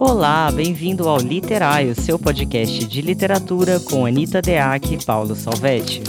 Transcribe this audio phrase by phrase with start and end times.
[0.00, 6.00] Olá, bem-vindo ao Literário, seu podcast de literatura com Anita Deac e Paulo Salvetti.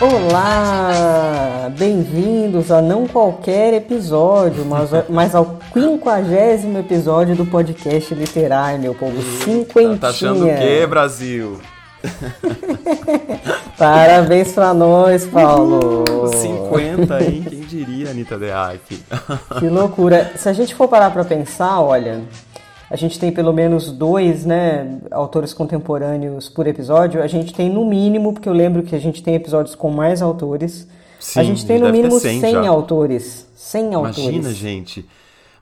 [0.00, 8.94] Olá, bem-vindos a não qualquer episódio, mas, mas ao quinquagésimo episódio do podcast literário, meu
[8.94, 9.98] povo, cinquentinha.
[9.98, 11.60] Tá achando o quê, Brasil?
[13.76, 16.04] Parabéns pra nós, Paulo.
[16.28, 17.44] 50, hein?
[17.48, 18.80] Quem diria, Anitta Deac?
[19.58, 20.32] que loucura.
[20.36, 22.22] Se a gente for parar pra pensar, olha,
[22.90, 27.22] a gente tem pelo menos dois, né, autores contemporâneos por episódio.
[27.22, 30.20] A gente tem no mínimo, porque eu lembro que a gente tem episódios com mais
[30.20, 30.88] autores.
[31.18, 33.46] Sim, a gente tem no mínimo 100, 100 autores.
[33.54, 34.18] 100 autores.
[34.18, 35.06] Imagina, gente.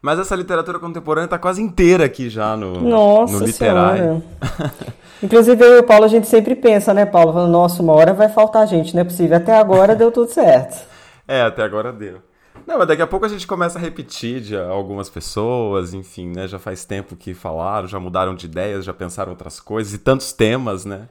[0.00, 4.22] Mas essa literatura contemporânea tá quase inteira aqui já no, Nossa no literário.
[5.22, 7.32] Inclusive eu e o Paulo a gente sempre pensa, né, Paulo?
[7.32, 9.36] Falando, nossa, uma hora vai faltar gente, não é possível.
[9.36, 10.86] Até agora deu tudo certo.
[11.26, 12.20] É, até agora deu.
[12.66, 16.46] Não, mas daqui a pouco a gente começa a repetir de algumas pessoas, enfim, né?
[16.46, 20.32] Já faz tempo que falaram, já mudaram de ideias, já pensaram outras coisas e tantos
[20.32, 21.08] temas, né?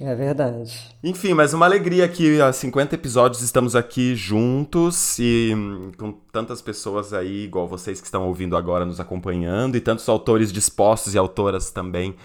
[0.00, 0.96] É verdade.
[1.02, 6.62] Enfim, mas uma alegria que há 50 episódios estamos aqui juntos e hum, com tantas
[6.62, 11.18] pessoas aí, igual vocês que estão ouvindo agora, nos acompanhando, e tantos autores dispostos e
[11.18, 12.16] autoras também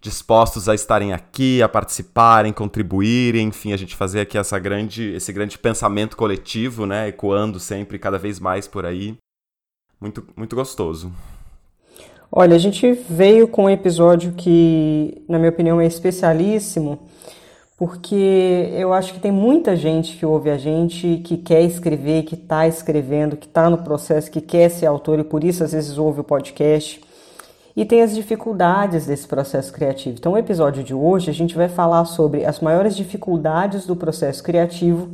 [0.00, 5.32] dispostos a estarem aqui, a participarem, contribuírem, enfim, a gente fazer aqui essa grande, esse
[5.32, 9.16] grande pensamento coletivo, né, ecoando sempre cada vez mais por aí.
[10.00, 11.12] Muito, muito gostoso.
[12.30, 17.00] Olha, a gente veio com um episódio que, na minha opinião, é especialíssimo,
[17.76, 22.34] porque eu acho que tem muita gente que ouve a gente, que quer escrever, que
[22.34, 25.96] está escrevendo, que está no processo, que quer ser autor e por isso às vezes
[25.96, 27.00] ouve o podcast
[27.78, 30.16] e tem as dificuldades desse processo criativo.
[30.18, 34.42] Então, no episódio de hoje, a gente vai falar sobre as maiores dificuldades do processo
[34.42, 35.10] criativo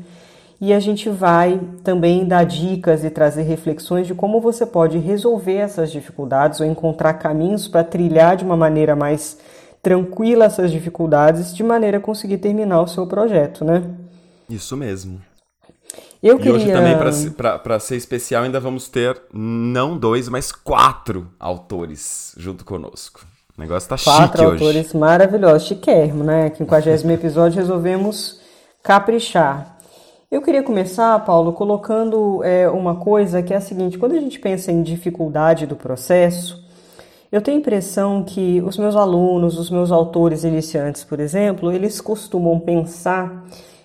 [0.59, 5.57] e a gente vai também dar dicas e trazer reflexões de como você pode resolver
[5.57, 9.37] essas dificuldades ou encontrar caminhos para trilhar de uma maneira mais
[9.83, 13.83] tranquila essas dificuldades, de maneira a conseguir terminar o seu projeto, né?
[14.49, 15.21] Isso mesmo.
[16.25, 16.55] Eu e queria...
[16.55, 16.97] hoje também,
[17.63, 23.27] para ser especial, ainda vamos ter não dois, mas quatro autores junto conosco.
[23.57, 24.55] O negócio tá quatro chique hoje.
[24.55, 26.51] Quatro autores maravilhosos, chiquérrimo, né?
[26.57, 28.41] 50 episódio resolvemos
[28.83, 29.77] caprichar.
[30.31, 34.41] Eu queria começar, Paulo, colocando é, uma coisa que é a seguinte: quando a gente
[34.41, 36.65] pensa em dificuldade do processo,
[37.31, 42.01] eu tenho a impressão que os meus alunos, os meus autores iniciantes, por exemplo, eles
[42.01, 43.45] costumam pensar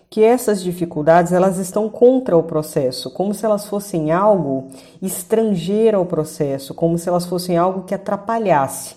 [0.09, 4.69] que essas dificuldades elas estão contra o processo, como se elas fossem algo
[5.01, 8.95] estrangeiro ao processo, como se elas fossem algo que atrapalhasse.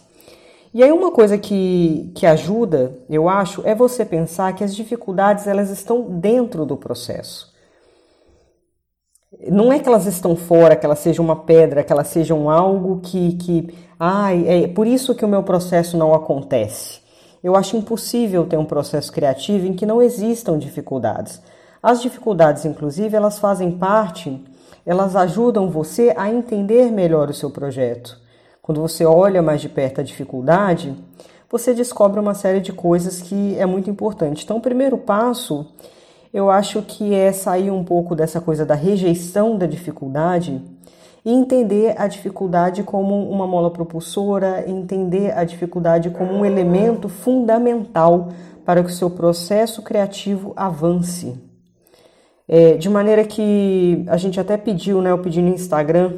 [0.72, 5.46] E aí uma coisa que, que ajuda, eu acho, é você pensar que as dificuldades
[5.46, 7.52] elas estão dentro do processo.
[9.50, 13.00] Não é que elas estão fora, que elas sejam uma pedra, que elas sejam algo
[13.00, 17.01] que, que ai, é por isso que o meu processo não acontece.
[17.42, 21.40] Eu acho impossível ter um processo criativo em que não existam dificuldades.
[21.82, 24.40] As dificuldades, inclusive, elas fazem parte,
[24.86, 28.20] elas ajudam você a entender melhor o seu projeto.
[28.60, 30.96] Quando você olha mais de perto a dificuldade,
[31.50, 34.44] você descobre uma série de coisas que é muito importante.
[34.44, 35.66] Então, o primeiro passo,
[36.32, 40.62] eu acho que é sair um pouco dessa coisa da rejeição da dificuldade
[41.24, 48.28] e entender a dificuldade como uma mola propulsora, entender a dificuldade como um elemento fundamental
[48.64, 51.34] para que o seu processo criativo avance.
[52.48, 55.10] É, de maneira que a gente até pediu, né?
[55.10, 56.14] Eu pedi no Instagram,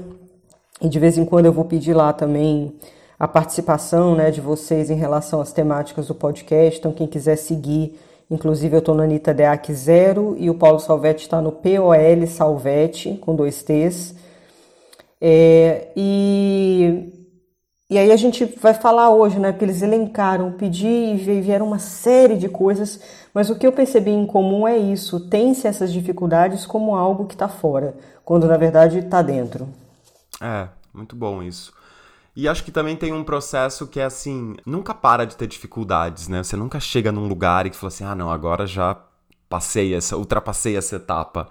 [0.81, 2.75] e de vez em quando eu vou pedir lá também
[3.19, 6.81] a participação né, de vocês em relação às temáticas do podcast.
[6.81, 7.98] Então, quem quiser seguir,
[8.31, 13.16] inclusive eu estou na Anitta Deac Zero e o Paulo Salvetti está no POL Salvetti,
[13.20, 14.14] com dois T's.
[15.26, 17.11] É, e,
[17.88, 19.53] e aí a gente vai falar hoje, né?
[19.53, 23.00] Porque eles elencaram, pedir e vieram uma série de coisas,
[23.32, 27.32] mas o que eu percebi em comum é isso: tem-se essas dificuldades como algo que
[27.32, 29.67] está fora, quando na verdade está dentro.
[30.43, 31.73] É, muito bom isso.
[32.37, 36.29] E acho que também tem um processo que é assim, nunca para de ter dificuldades,
[36.29, 36.43] né?
[36.43, 38.94] Você nunca chega num lugar e fala assim, ah, não, agora já
[39.49, 41.49] passei essa, ultrapassei essa etapa.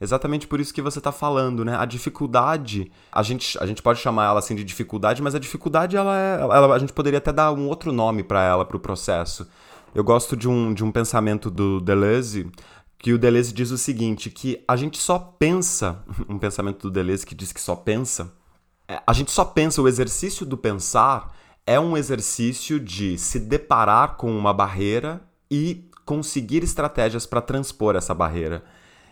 [0.00, 1.76] Exatamente por isso que você está falando, né?
[1.76, 5.96] A dificuldade, a gente, a gente pode chamar ela assim de dificuldade, mas a dificuldade,
[5.96, 8.80] ela, é, ela a gente poderia até dar um outro nome para ela, para o
[8.80, 9.46] processo.
[9.94, 12.50] Eu gosto de um, de um pensamento do Deleuze,
[12.98, 17.24] que o Deleuze diz o seguinte, que a gente só pensa, um pensamento do Deleuze
[17.24, 18.32] que diz que só pensa,
[18.88, 21.32] é, a gente só pensa, o exercício do pensar
[21.66, 28.12] é um exercício de se deparar com uma barreira e conseguir estratégias para transpor essa
[28.12, 28.62] barreira.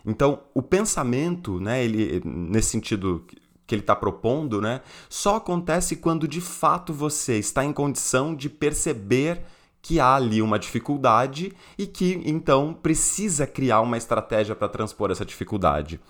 [0.05, 3.25] Então, o pensamento, né, ele, nesse sentido
[3.67, 8.49] que ele está propondo, né, só acontece quando de fato você está em condição de
[8.49, 9.43] perceber
[9.81, 15.25] que há ali uma dificuldade e que então precisa criar uma estratégia para transpor essa
[15.25, 16.01] dificuldade.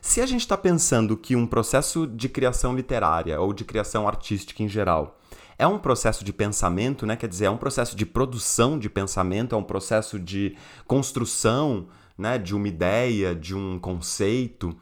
[0.00, 4.62] Se a gente está pensando que um processo de criação literária ou de criação artística
[4.62, 5.18] em geral
[5.58, 7.16] é um processo de pensamento, né?
[7.16, 10.56] quer dizer, é um processo de produção de pensamento, é um processo de
[10.86, 12.38] construção né?
[12.38, 14.76] de uma ideia, de um conceito,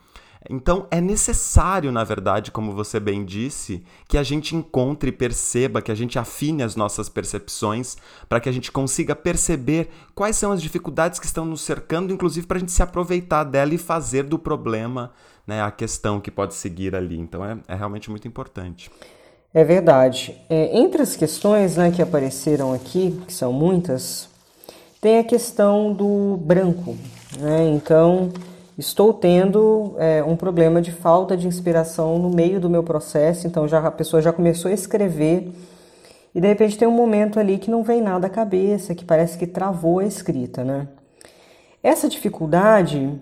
[0.49, 5.81] então é necessário, na verdade, como você bem disse, que a gente encontre e perceba,
[5.81, 7.97] que a gente afine as nossas percepções,
[8.29, 12.47] para que a gente consiga perceber quais são as dificuldades que estão nos cercando, inclusive
[12.47, 15.13] para a gente se aproveitar dela e fazer do problema
[15.47, 17.19] né, a questão que pode seguir ali.
[17.19, 18.91] Então é, é realmente muito importante.
[19.53, 20.37] É verdade.
[20.51, 24.29] É, entre as questões né, que apareceram aqui, que são muitas,
[25.01, 26.99] tem a questão do branco.
[27.39, 27.69] Né?
[27.71, 28.31] Então
[28.77, 33.69] estou tendo é, um problema de falta de inspiração no meio do meu processo, então
[33.69, 35.53] já a pessoa já começou a escrever
[36.35, 39.39] e de repente tem um momento ali que não vem nada à cabeça, que parece
[39.39, 40.89] que travou a escrita, né?
[41.81, 43.21] Essa dificuldade,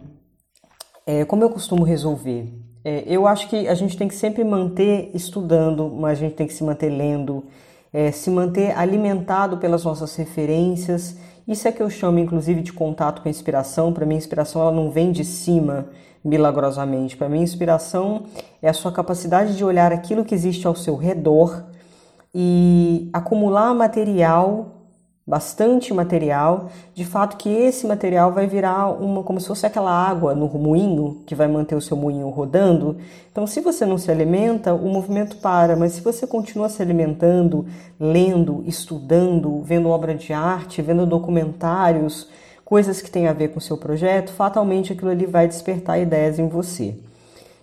[1.06, 2.48] é, como eu costumo resolver?
[2.84, 6.46] É, eu acho que a gente tem que sempre manter estudando, mas a gente tem
[6.46, 7.44] que se manter lendo,
[7.92, 11.16] é, se manter alimentado pelas nossas referências
[11.46, 13.92] isso é que eu chamo, inclusive, de contato com a inspiração.
[13.92, 15.86] Para mim, a inspiração ela não vem de cima
[16.24, 17.16] milagrosamente.
[17.16, 18.24] Para mim, a inspiração
[18.60, 21.64] é a sua capacidade de olhar aquilo que existe ao seu redor
[22.34, 24.81] e acumular material
[25.26, 30.34] bastante material, de fato que esse material vai virar uma como se fosse aquela água
[30.34, 32.96] no moinho que vai manter o seu moinho rodando.
[33.30, 37.64] Então, se você não se alimenta, o movimento para, mas se você continua se alimentando,
[38.00, 42.28] lendo, estudando, vendo obra de arte, vendo documentários,
[42.64, 46.38] coisas que têm a ver com o seu projeto, fatalmente aquilo ali vai despertar ideias
[46.40, 46.96] em você.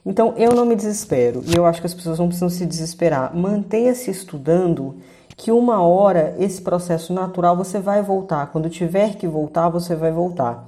[0.06, 3.36] Então, eu não me desespero e eu acho que as pessoas não precisam se desesperar.
[3.36, 4.96] Mantenha-se estudando
[5.40, 8.48] que uma hora esse processo natural você vai voltar.
[8.52, 10.68] Quando tiver que voltar, você vai voltar.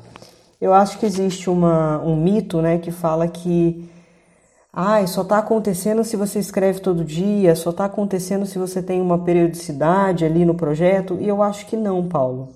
[0.62, 3.90] Eu acho que existe uma, um mito né, que fala que
[4.72, 9.02] ah, só está acontecendo se você escreve todo dia, só está acontecendo se você tem
[9.02, 11.18] uma periodicidade ali no projeto.
[11.20, 12.48] E eu acho que não, Paulo.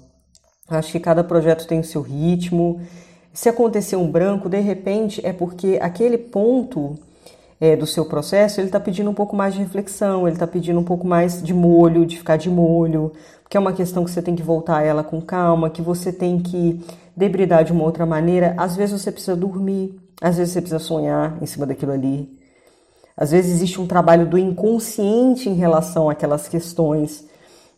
[0.69, 2.79] Acho que cada projeto tem o seu ritmo.
[3.33, 6.97] Se acontecer um branco, de repente, é porque aquele ponto
[7.59, 10.79] é, do seu processo, ele está pedindo um pouco mais de reflexão, ele está pedindo
[10.79, 13.11] um pouco mais de molho, de ficar de molho,
[13.43, 16.11] porque é uma questão que você tem que voltar a ela com calma, que você
[16.11, 16.83] tem que
[17.15, 18.53] debridar de uma outra maneira.
[18.57, 22.29] Às vezes você precisa dormir, às vezes você precisa sonhar em cima daquilo ali.
[23.15, 27.25] Às vezes existe um trabalho do inconsciente em relação àquelas questões.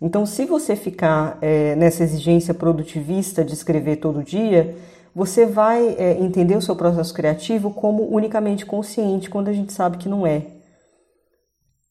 [0.02, 4.76] Então, se você ficar é, nessa exigência produtivista de escrever todo dia,
[5.18, 9.98] você vai é, entender o seu processo criativo como unicamente consciente, quando a gente sabe
[9.98, 10.46] que não é.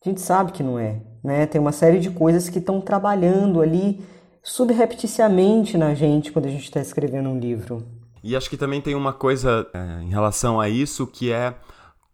[0.01, 1.01] A gente sabe que não é.
[1.25, 1.45] Né?
[1.45, 4.01] Tem uma série de coisas que estão trabalhando ali
[4.45, 7.85] subrepticiamente na gente quando a gente está escrevendo um livro.
[8.23, 11.53] E acho que também tem uma coisa é, em relação a isso que é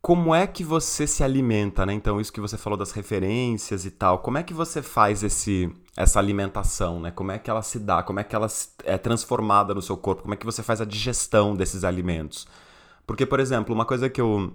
[0.02, 1.92] como é que você se alimenta, né?
[1.92, 5.72] Então, isso que você falou das referências e tal, como é que você faz esse,
[5.96, 7.12] essa alimentação, né?
[7.12, 8.48] Como é que ela se dá, como é que ela
[8.84, 12.48] é transformada no seu corpo, como é que você faz a digestão desses alimentos?
[13.06, 14.52] Porque, por exemplo, uma coisa que eu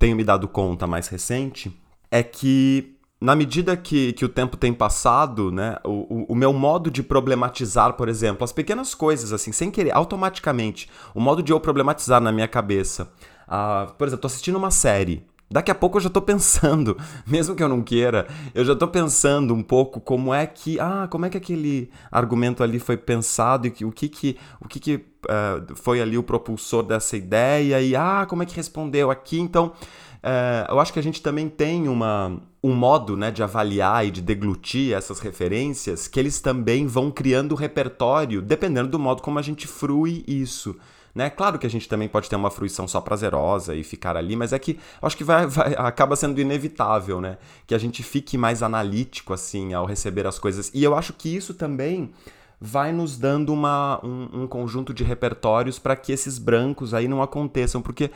[0.00, 1.72] tenho me dado conta mais recente
[2.10, 6.52] é que na medida que, que o tempo tem passado, né, o, o, o, meu
[6.52, 11.52] modo de problematizar, por exemplo, as pequenas coisas, assim, sem querer, automaticamente, o modo de
[11.52, 13.12] eu problematizar na minha cabeça,
[13.48, 15.26] Uh, por exemplo, tô assistindo uma série.
[15.50, 18.86] Daqui a pouco eu já tô pensando, mesmo que eu não queira, eu já tô
[18.86, 23.66] pensando um pouco como é que, ah, como é que aquele argumento ali foi pensado
[23.66, 27.96] e o que que, o que, que uh, foi ali o propulsor dessa ideia e,
[27.96, 29.40] ah, como é que respondeu aqui.
[29.40, 34.06] Então, uh, eu acho que a gente também tem uma, um modo né, de avaliar
[34.06, 39.38] e de deglutir essas referências que eles também vão criando repertório, dependendo do modo como
[39.38, 40.76] a gente frui isso.
[41.18, 41.28] Né?
[41.30, 44.52] Claro que a gente também pode ter uma fruição só prazerosa e ficar ali, mas
[44.52, 47.38] é que acho que vai, vai, acaba sendo inevitável, né?
[47.66, 50.70] Que a gente fique mais analítico, assim, ao receber as coisas.
[50.72, 52.12] E eu acho que isso também
[52.60, 57.20] vai nos dando uma, um, um conjunto de repertórios para que esses brancos aí não
[57.20, 58.12] aconteçam, porque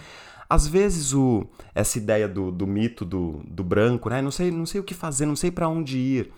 [0.49, 1.45] às vezes o,
[1.75, 4.23] essa ideia do, do mito do, do branco, né?
[4.23, 6.33] Não sei, não sei o que fazer, não sei para onde ir.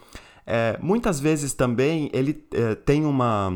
[0.46, 3.52] É, muitas vezes também ele é, tem uma,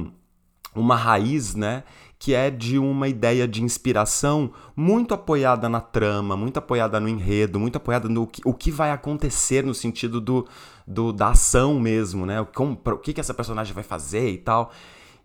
[0.75, 1.85] uma raiz, né?
[2.19, 7.61] Que é de uma ideia de inspiração muito apoiada na trama, muito apoiada no enredo,
[7.61, 10.47] muito apoiada no que, o que vai acontecer no sentido do,
[10.87, 12.41] do da ação mesmo, né?
[12.41, 14.73] O, como, o que, que essa personagem vai fazer e tal.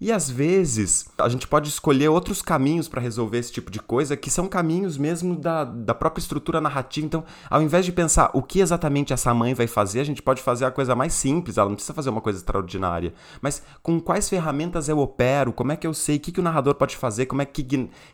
[0.03, 4.17] E às vezes a gente pode escolher outros caminhos para resolver esse tipo de coisa,
[4.17, 7.07] que são caminhos mesmo da, da própria estrutura narrativa.
[7.07, 10.41] Então, ao invés de pensar o que exatamente essa mãe vai fazer, a gente pode
[10.41, 13.13] fazer a coisa mais simples, ela não precisa fazer uma coisa extraordinária.
[13.41, 16.43] Mas com quais ferramentas eu opero, como é que eu sei, o que, que o
[16.43, 17.63] narrador pode fazer, como é que,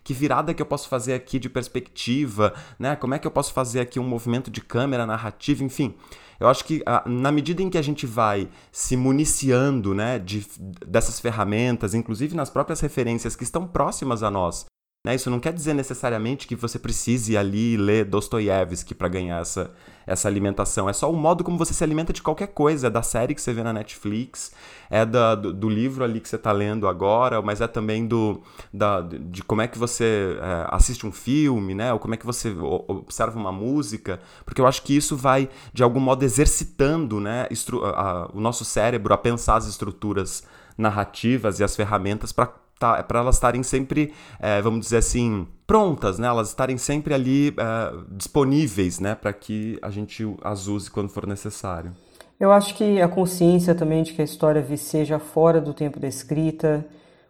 [0.04, 2.96] que virada que eu posso fazer aqui de perspectiva, né?
[2.96, 5.96] Como é que eu posso fazer aqui um movimento de câmera narrativa, enfim.
[6.40, 10.46] Eu acho que a, na medida em que a gente vai se municiando né, de,
[10.88, 14.66] dessas ferramentas, inclusive nas próprias referências que estão próximas a nós,
[15.10, 15.16] né?
[15.16, 19.72] Isso não quer dizer necessariamente que você precise ali ler Dostoiévski para ganhar essa,
[20.06, 20.88] essa alimentação.
[20.88, 22.88] É só o modo como você se alimenta de qualquer coisa.
[22.88, 24.52] É da série que você vê na Netflix,
[24.88, 28.44] é da, do, do livro ali que você está lendo agora, mas é também do,
[28.72, 31.92] da, de como é que você é, assiste um filme, né?
[31.92, 32.56] ou como é que você
[32.88, 34.20] observa uma música.
[34.46, 37.48] Porque eu acho que isso vai, de algum modo, exercitando né?
[37.84, 40.44] A, a, o nosso cérebro a pensar as estruturas
[40.78, 45.46] narrativas e as ferramentas para tá, é para elas estarem sempre, é, vamos dizer assim,
[45.68, 46.28] prontas, né?
[46.28, 49.14] Elas estarem sempre ali é, disponíveis, né?
[49.14, 51.92] Para que a gente as use quando for necessário.
[52.40, 56.08] Eu acho que a consciência também de que a história seja fora do tempo da
[56.08, 56.86] escrita,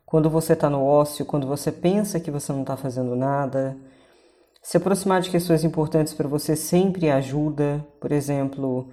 [0.05, 3.75] quando você está no ócio, quando você pensa que você não está fazendo nada,
[4.61, 7.83] se aproximar de questões importantes para você sempre ajuda.
[7.99, 8.87] Por exemplo,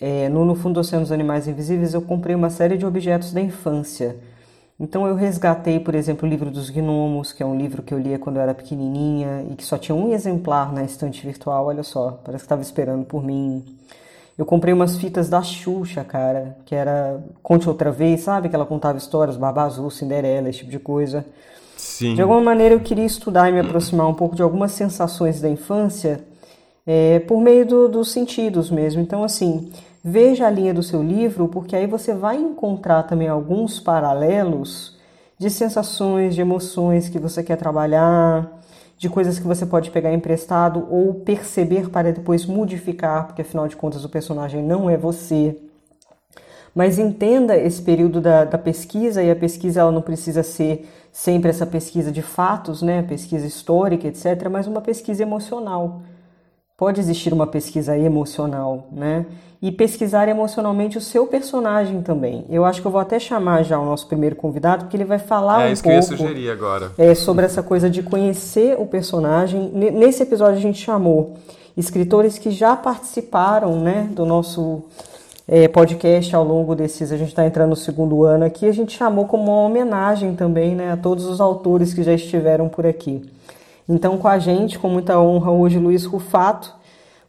[0.00, 4.16] é, no No Fundo Oceanos Animais Invisíveis eu comprei uma série de objetos da infância
[4.78, 7.98] então eu resgatei, por exemplo, o livro dos gnomos, que é um livro que eu
[7.98, 11.82] lia quando eu era pequenininha e que só tinha um exemplar na estante virtual, olha
[11.82, 13.64] só, parece que estava esperando por mim.
[14.36, 18.50] Eu comprei umas fitas da Xuxa, cara, que era Conte Outra Vez, sabe?
[18.50, 21.24] Que ela contava histórias, Barba Azul, Cinderela, esse tipo de coisa.
[21.74, 22.14] Sim.
[22.14, 25.48] De alguma maneira eu queria estudar e me aproximar um pouco de algumas sensações da
[25.48, 26.22] infância
[26.86, 29.00] é, por meio do, dos sentidos mesmo.
[29.00, 29.72] Então, assim,
[30.08, 34.96] Veja a linha do seu livro, porque aí você vai encontrar também alguns paralelos
[35.36, 38.48] de sensações, de emoções que você quer trabalhar,
[38.96, 43.74] de coisas que você pode pegar emprestado ou perceber para depois modificar, porque afinal de
[43.74, 45.58] contas o personagem não é você.
[46.72, 51.50] Mas entenda esse período da, da pesquisa, e a pesquisa ela não precisa ser sempre
[51.50, 53.02] essa pesquisa de fatos, né?
[53.02, 56.02] pesquisa histórica, etc., mas uma pesquisa emocional.
[56.76, 59.24] Pode existir uma pesquisa emocional, né?
[59.60, 62.44] E pesquisar emocionalmente o seu personagem também.
[62.50, 65.18] Eu acho que eu vou até chamar já o nosso primeiro convidado, porque ele vai
[65.18, 65.98] falar é, um isso pouco.
[65.98, 66.92] Que eu ia sugerir agora.
[66.98, 69.70] É, sobre essa coisa de conhecer o personagem.
[69.72, 71.36] Nesse episódio a gente chamou
[71.76, 74.84] escritores que já participaram, né, do nosso
[75.46, 77.12] é, podcast ao longo desses.
[77.12, 78.66] A gente está entrando no segundo ano aqui.
[78.66, 82.68] A gente chamou como uma homenagem também, né, a todos os autores que já estiveram
[82.68, 83.22] por aqui.
[83.88, 86.74] Então, com a gente, com muita honra, hoje, Luiz Rufato.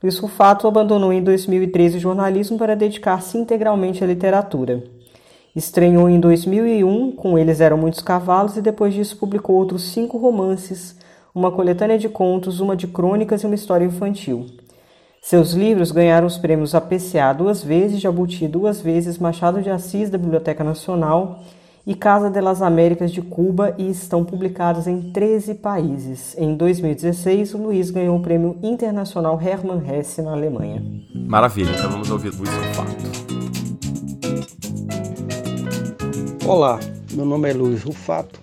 [0.02, 4.84] Luiz Rufato abandonou em 2013 o jornalismo para dedicar-se integralmente à literatura.
[5.56, 10.96] Estreou em 2001 com Eles Eram Muitos Cavalos e depois disso publicou outros cinco romances,
[11.34, 14.46] uma coletânea de contos, uma de crônicas e uma história infantil.
[15.20, 20.18] Seus livros ganharam os prêmios APCA duas vezes, Jabuti duas vezes, Machado de Assis da
[20.20, 21.40] Biblioteca Nacional
[21.88, 26.36] e Casa de las Américas de Cuba e estão publicados em 13 países.
[26.38, 30.84] Em 2016, o Luiz ganhou o prêmio internacional Hermann Hesse na Alemanha.
[31.16, 32.92] Maravilha, então vamos ouvir Luiz Rufato.
[36.46, 36.78] Olá,
[37.14, 38.38] meu nome é Luiz Rufato,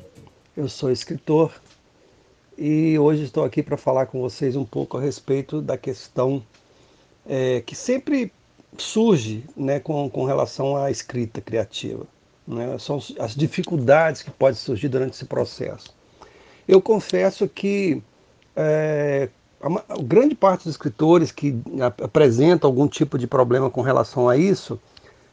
[0.57, 1.53] eu sou escritor
[2.57, 6.43] e hoje estou aqui para falar com vocês um pouco a respeito da questão
[7.27, 8.33] é, que sempre
[8.79, 12.07] surge né, com, com relação à escrita criativa
[12.47, 12.77] né?
[12.79, 15.95] são as dificuldades que podem surgir durante esse processo.
[16.67, 18.03] Eu confesso que
[18.57, 19.29] é,
[19.61, 21.59] a, grande parte dos escritores que
[22.03, 24.81] apresentam algum tipo de problema com relação a isso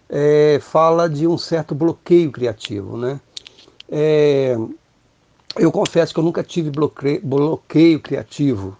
[0.09, 2.97] é, fala de um certo bloqueio criativo.
[2.97, 3.19] Né?
[3.89, 4.57] É,
[5.57, 8.77] eu confesso que eu nunca tive bloqueio, bloqueio criativo.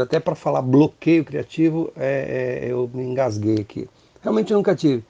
[0.00, 3.88] Até para falar bloqueio criativo, é, é, eu me engasguei aqui.
[4.22, 5.04] Realmente nunca tive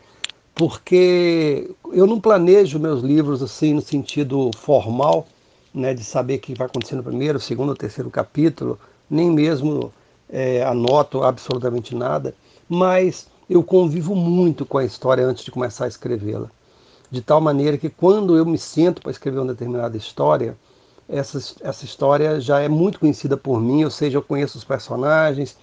[0.54, 5.26] porque eu não planejo meus livros assim no sentido formal,
[5.75, 8.78] né, de saber o que vai acontecer no primeiro, segundo, terceiro capítulo,
[9.09, 9.92] nem mesmo
[10.28, 12.35] é, anoto absolutamente nada,
[12.68, 16.50] mas eu convivo muito com a história antes de começar a escrevê-la.
[17.11, 20.56] De tal maneira que quando eu me sento para escrever uma determinada história,
[21.09, 25.56] essa, essa história já é muito conhecida por mim, ou seja, eu conheço os personagens,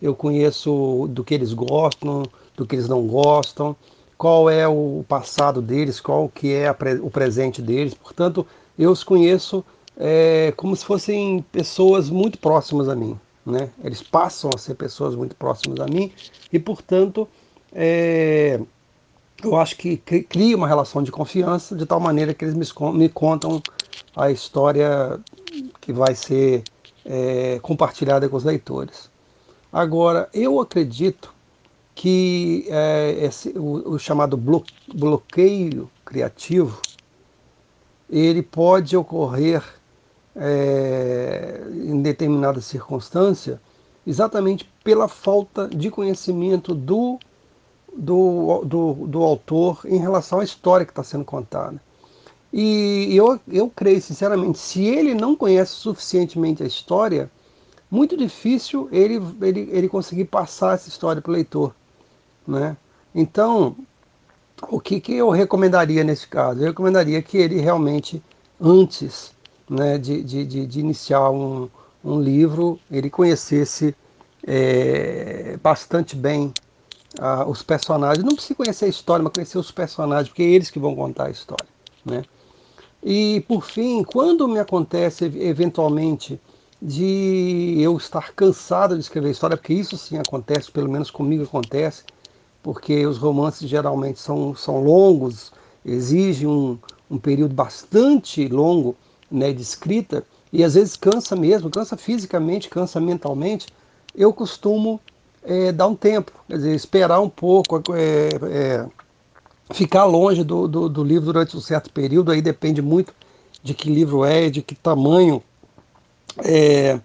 [0.00, 2.22] eu conheço do que eles gostam,
[2.56, 3.76] do que eles não gostam,
[4.16, 6.70] qual é o passado deles, qual que é
[7.02, 7.94] o presente deles.
[7.94, 8.46] Portanto,
[8.78, 9.64] eu os conheço
[9.96, 13.18] é, como se fossem pessoas muito próximas a mim.
[13.44, 13.70] Né?
[13.82, 16.10] Eles passam a ser pessoas muito próximas a mim
[16.52, 17.28] e, portanto,
[17.72, 18.60] é,
[19.42, 23.08] eu acho que cria uma relação de confiança de tal maneira que eles me, me
[23.08, 23.62] contam
[24.16, 25.20] a história
[25.80, 26.62] que vai ser
[27.04, 29.10] é, compartilhada com os leitores.
[29.72, 31.33] Agora, eu acredito
[31.94, 36.80] que é, esse, o, o, chamado bloqueio criativo
[38.10, 39.62] ele pode ocorrer
[40.34, 43.60] é, em determinada circunstância
[44.06, 47.18] exatamente pela falta de conhecimento do,
[47.96, 51.80] do, do, do autor em relação à história que está sendo contada.
[52.52, 57.30] E eu, eu creio, sinceramente, se ele não conhece suficientemente a história,
[57.90, 61.74] muito difícil ele, ele, ele conseguir passar essa história para o leitor.
[62.46, 62.76] Né?
[63.14, 63.76] Então,
[64.68, 66.60] o que, que eu recomendaria nesse caso?
[66.60, 68.22] Eu recomendaria que ele realmente,
[68.60, 69.32] antes
[69.68, 71.68] né, de, de, de, iniciar um,
[72.04, 73.94] um livro, ele conhecesse
[74.46, 76.52] é, bastante bem
[77.46, 78.24] os personagens.
[78.24, 81.26] Não precisa conhecer a história, mas conhecer os personagens, porque é eles que vão contar
[81.26, 81.66] a história.
[82.04, 82.24] Né?
[83.02, 86.40] E, por fim, quando me acontece eventualmente
[86.80, 92.04] de eu estar cansado de escrever história, porque isso sim acontece, pelo menos comigo acontece,
[92.64, 95.52] porque os romances geralmente são, são longos,
[95.84, 96.78] exigem um,
[97.10, 98.96] um período bastante longo
[99.30, 103.66] né, de escrita, e às vezes cansa mesmo, cansa fisicamente, cansa mentalmente,
[104.16, 104.98] eu costumo
[105.42, 108.86] é, dar um tempo, quer dizer, esperar um pouco, é, é,
[109.74, 113.12] ficar longe do, do, do, livro durante um certo período, aí depende muito
[113.62, 115.42] de que livro é, de que tamanho,
[116.42, 116.98] é,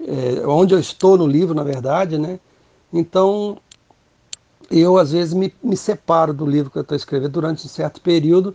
[0.00, 2.40] é, onde eu estou no livro, na verdade, né?
[2.92, 3.58] Então,
[4.70, 8.00] eu às vezes me, me separo do livro que eu estou escrevendo durante um certo
[8.00, 8.54] período,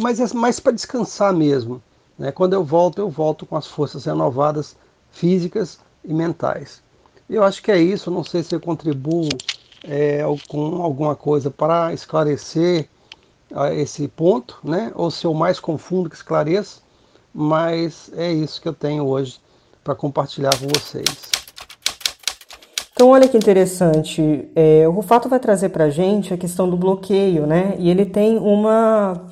[0.00, 1.82] mas é mais para descansar mesmo.
[2.18, 2.32] Né?
[2.32, 4.76] Quando eu volto, eu volto com as forças renovadas
[5.10, 6.82] físicas e mentais.
[7.28, 9.28] Eu acho que é isso, não sei se eu contribuo
[9.84, 12.88] é, com alguma coisa para esclarecer
[13.72, 14.92] esse ponto, né?
[14.94, 16.80] ou se eu mais confundo que esclareça,
[17.32, 19.40] mas é isso que eu tenho hoje
[19.82, 21.39] para compartilhar com vocês.
[23.00, 24.50] Então, olha que interessante.
[24.54, 27.74] É, o Rufato vai trazer para gente a questão do bloqueio, né?
[27.78, 29.22] E ele tem uma,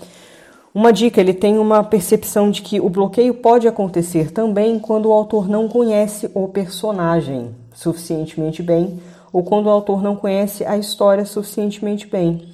[0.74, 5.12] uma dica, ele tem uma percepção de que o bloqueio pode acontecer também quando o
[5.12, 11.26] autor não conhece o personagem suficientemente bem ou quando o autor não conhece a história
[11.26, 12.48] suficientemente bem.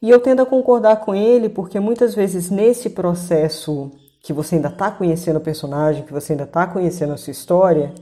[0.00, 3.90] E eu tendo a concordar com ele porque muitas vezes nesse processo
[4.22, 7.92] que você ainda está conhecendo o personagem, que você ainda está conhecendo a sua história,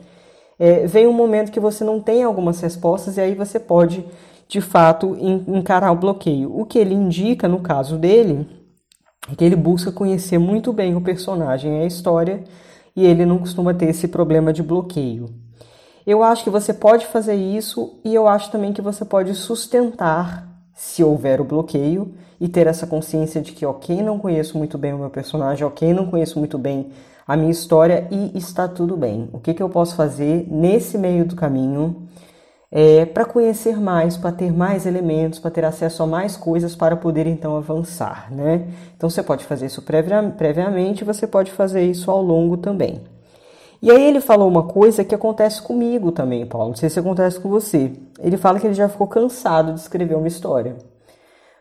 [0.59, 4.05] é, vem um momento que você não tem algumas respostas e aí você pode,
[4.47, 5.17] de fato,
[5.49, 6.57] encarar o bloqueio.
[6.57, 8.47] O que ele indica, no caso dele,
[9.31, 12.45] é que ele busca conhecer muito bem o personagem e a história
[12.95, 15.31] e ele não costuma ter esse problema de bloqueio.
[16.07, 20.49] Eu acho que você pode fazer isso e eu acho também que você pode sustentar,
[20.75, 22.13] se houver o bloqueio,
[22.43, 25.95] e ter essa consciência de que, ok, não conheço muito bem o meu personagem, ok,
[25.95, 26.91] não conheço muito bem
[27.33, 29.31] a minha história e está tudo bem.
[29.33, 32.07] O que, que eu posso fazer nesse meio do caminho
[32.71, 36.95] é, para conhecer mais, para ter mais elementos, para ter acesso a mais coisas para
[36.95, 38.69] poder então avançar, né?
[38.95, 43.01] Então você pode fazer isso previamente, você pode fazer isso ao longo também.
[43.81, 46.69] E aí ele falou uma coisa que acontece comigo também, Paulo.
[46.69, 47.93] Não sei se acontece com você.
[48.21, 50.77] Ele fala que ele já ficou cansado de escrever uma história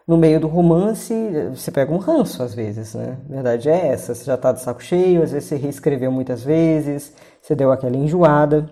[0.07, 1.13] no meio do romance,
[1.53, 3.17] você pega um ranço às vezes, né?
[3.29, 6.43] A verdade é essa, você já tá de saco cheio, às vezes você reescreveu muitas
[6.43, 8.69] vezes, você deu aquela enjoada.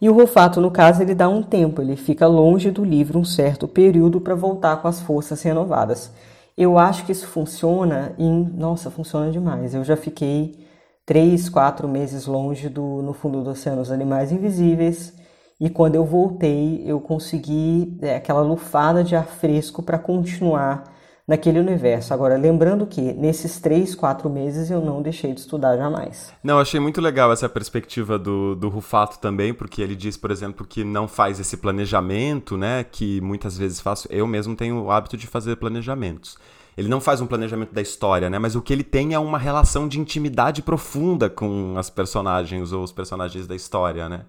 [0.00, 3.24] E o Rufato, no caso, ele dá um tempo, ele fica longe do livro um
[3.24, 6.12] certo período para voltar com as forças renovadas.
[6.56, 8.44] Eu acho que isso funciona em.
[8.56, 9.74] Nossa, funciona demais.
[9.74, 10.66] Eu já fiquei
[11.04, 15.17] três, quatro meses longe do No Fundo do Oceano, os Animais Invisíveis
[15.60, 20.84] e quando eu voltei, eu consegui é, aquela lufada de ar fresco para continuar
[21.28, 22.14] naquele universo.
[22.14, 26.32] Agora, lembrando que nesses três, quatro meses eu não deixei de estudar jamais.
[26.42, 30.66] Não, achei muito legal essa perspectiva do, do Rufato também, porque ele diz, por exemplo,
[30.66, 32.82] que não faz esse planejamento, né?
[32.82, 34.08] Que muitas vezes faço.
[34.10, 36.38] Eu mesmo tenho o hábito de fazer planejamentos.
[36.78, 38.38] Ele não faz um planejamento da história, né?
[38.38, 42.82] Mas o que ele tem é uma relação de intimidade profunda com as personagens ou
[42.84, 44.20] os personagens da história, né?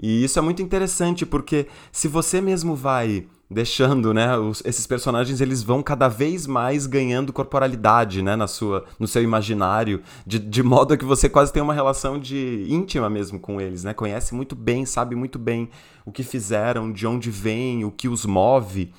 [0.00, 5.40] E isso é muito interessante porque se você mesmo vai deixando, né, os, esses personagens
[5.40, 10.62] eles vão cada vez mais ganhando corporalidade, né, na sua, no seu imaginário, de, de
[10.62, 14.56] modo que você quase tem uma relação de íntima mesmo com eles, né, conhece muito
[14.56, 15.68] bem, sabe muito bem
[16.04, 18.92] o que fizeram, de onde vem, o que os move.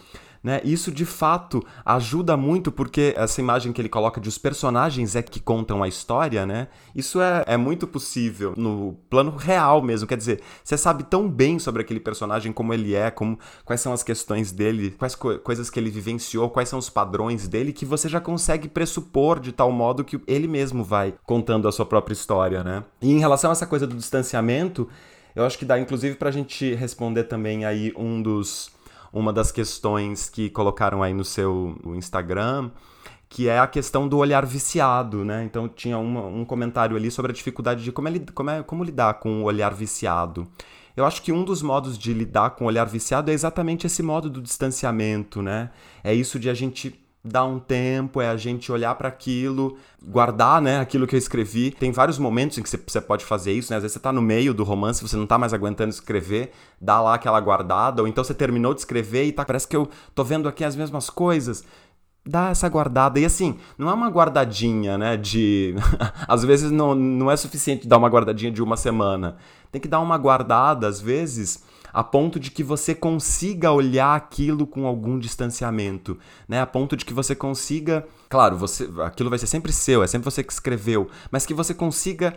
[0.45, 0.61] Né?
[0.63, 5.23] Isso de fato ajuda muito porque essa imagem que ele coloca de os personagens é
[5.23, 6.67] que contam a história, né?
[6.93, 10.07] Isso é, é muito possível no plano real mesmo.
[10.07, 13.91] Quer dizer, você sabe tão bem sobre aquele personagem como ele é, como quais são
[13.91, 17.83] as questões dele, quais co coisas que ele vivenciou, quais são os padrões dele, que
[17.83, 22.13] você já consegue pressupor de tal modo que ele mesmo vai contando a sua própria
[22.13, 22.83] história, né?
[23.01, 24.87] E em relação a essa coisa do distanciamento,
[25.35, 28.74] eu acho que dá inclusive para a gente responder também aí um dos
[29.15, 32.69] uma das questões que colocaram aí no seu Instagram,
[33.29, 35.45] que é a questão do olhar viciado, né?
[35.45, 38.83] Então tinha uma, um comentário ali sobre a dificuldade de como, é, como, é, como
[38.83, 40.45] lidar com o olhar viciado.
[40.97, 44.03] Eu acho que um dos modos de lidar com o olhar viciado é exatamente esse
[44.03, 45.69] modo do distanciamento, né?
[46.03, 50.61] É isso de a gente dar um tempo, é a gente olhar para aquilo, guardar,
[50.61, 51.71] né, aquilo que eu escrevi.
[51.71, 53.77] Tem vários momentos em que você pode fazer isso, né?
[53.77, 57.01] Às vezes você tá no meio do romance, você não tá mais aguentando escrever, dá
[57.01, 60.23] lá aquela guardada, ou então você terminou de escrever e tá, parece que eu tô
[60.23, 61.63] vendo aqui as mesmas coisas.
[62.27, 63.19] Dá essa guardada.
[63.19, 65.17] E assim, não é uma guardadinha, né?
[65.17, 65.75] De.
[66.27, 69.37] às vezes não, não é suficiente dar uma guardadinha de uma semana.
[69.71, 71.63] Tem que dar uma guardada, às vezes,
[71.95, 76.59] a ponto de que você consiga olhar aquilo com algum distanciamento, né?
[76.59, 80.25] A ponto de que você consiga, claro, você, aquilo vai ser sempre seu, é sempre
[80.29, 82.35] você que escreveu, mas que você consiga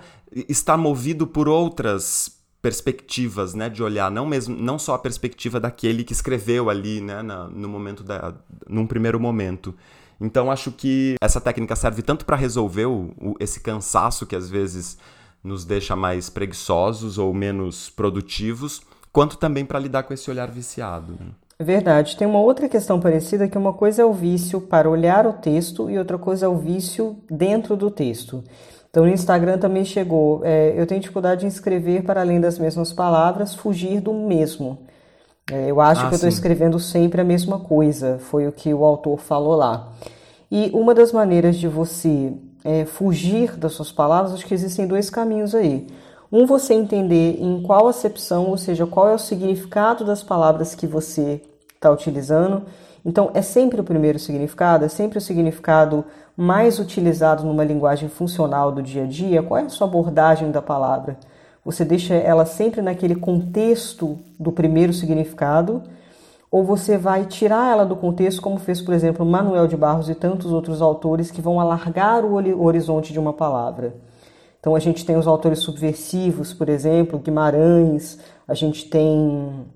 [0.49, 6.05] estar movido por outras perspectivas, né, de olhar, não mesmo, não só a perspectiva daquele
[6.05, 8.35] que escreveu ali, né, na, no momento da,
[8.69, 9.75] num primeiro momento.
[10.21, 14.49] Então acho que essa técnica serve tanto para resolver o, o, esse cansaço que às
[14.49, 14.99] vezes
[15.43, 21.13] nos deixa mais preguiçosos ou menos produtivos, quanto também para lidar com esse olhar viciado.
[21.13, 21.27] Né?
[21.61, 22.17] Verdade.
[22.17, 25.91] Tem uma outra questão parecida que uma coisa é o vício para olhar o texto
[25.91, 28.45] e outra coisa é o vício dentro do texto.
[28.91, 30.41] Então no Instagram também chegou.
[30.45, 34.79] É, eu tenho dificuldade em escrever para além das mesmas palavras, fugir do mesmo.
[35.51, 38.19] É, eu acho ah, que eu estou escrevendo sempre a mesma coisa.
[38.19, 39.93] Foi o que o autor falou lá.
[40.51, 42.33] E uma das maneiras de você
[42.65, 45.87] é, fugir das suas palavras, acho que existem dois caminhos aí.
[46.31, 50.87] Um, você entender em qual acepção, ou seja, qual é o significado das palavras que
[50.87, 51.41] você
[51.75, 52.65] está utilizando.
[53.05, 56.05] Então, é sempre o primeiro significado, é sempre o significado
[56.37, 59.43] mais utilizado numa linguagem funcional do dia a dia.
[59.43, 61.17] Qual é a sua abordagem da palavra?
[61.65, 65.83] Você deixa ela sempre naquele contexto do primeiro significado,
[66.51, 70.15] ou você vai tirar ela do contexto, como fez, por exemplo, Manuel de Barros e
[70.15, 73.95] tantos outros autores que vão alargar o horizonte de uma palavra.
[74.61, 79.67] Então a gente tem os autores subversivos, por exemplo, Guimarães, a gente tem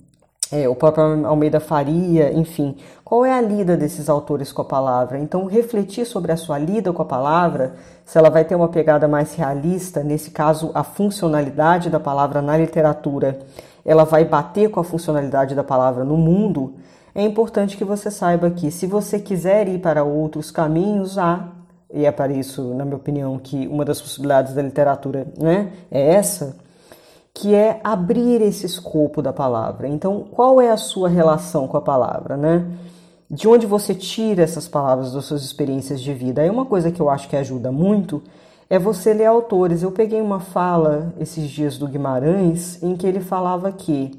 [0.52, 2.76] é, o próprio Almeida Faria, enfim.
[3.02, 5.18] Qual é a lida desses autores com a palavra?
[5.18, 9.08] Então, refletir sobre a sua lida com a palavra, se ela vai ter uma pegada
[9.08, 13.38] mais realista, nesse caso, a funcionalidade da palavra na literatura,
[13.84, 16.74] ela vai bater com a funcionalidade da palavra no mundo,
[17.14, 21.48] é importante que você saiba que, se você quiser ir para outros caminhos, há
[21.92, 26.14] e é para isso, na minha opinião, que uma das possibilidades da literatura né, é
[26.14, 26.56] essa,
[27.34, 29.86] que é abrir esse escopo da palavra.
[29.88, 32.66] Então, qual é a sua relação com a palavra, né?
[33.30, 36.42] De onde você tira essas palavras das suas experiências de vida?
[36.42, 38.22] Aí uma coisa que eu acho que ajuda muito
[38.68, 39.82] é você ler autores.
[39.82, 44.10] Eu peguei uma fala esses dias do Guimarães em que ele falava que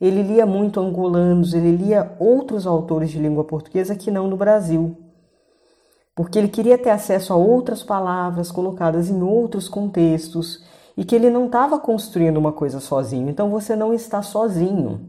[0.00, 4.96] ele lia muito angolanos, ele lia outros autores de língua portuguesa que não no Brasil
[6.14, 10.64] porque ele queria ter acesso a outras palavras colocadas em outros contextos
[10.96, 13.28] e que ele não estava construindo uma coisa sozinho.
[13.28, 15.08] Então você não está sozinho.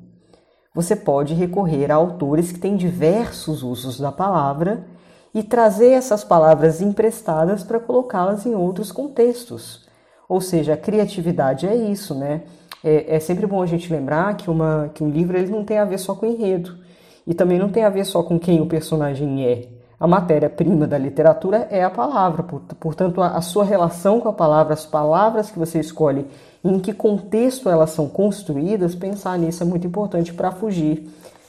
[0.74, 4.86] Você pode recorrer a autores que têm diversos usos da palavra
[5.34, 9.86] e trazer essas palavras emprestadas para colocá-las em outros contextos.
[10.28, 12.44] Ou seja, a criatividade é isso, né?
[12.84, 15.78] É, é, sempre bom a gente lembrar que, uma, que um livro ele não tem
[15.78, 16.78] a ver só com enredo
[17.26, 19.75] e também não tem a ver só com quem o personagem é.
[20.00, 24.86] A matéria-prima da literatura é a palavra, portanto, a sua relação com a palavra, as
[24.86, 26.26] palavras que você escolhe,
[26.64, 31.08] em que contexto elas são construídas, pensar nisso é muito importante para fugir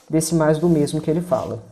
[0.08, 1.62] desse mais do mesmo que ele fala.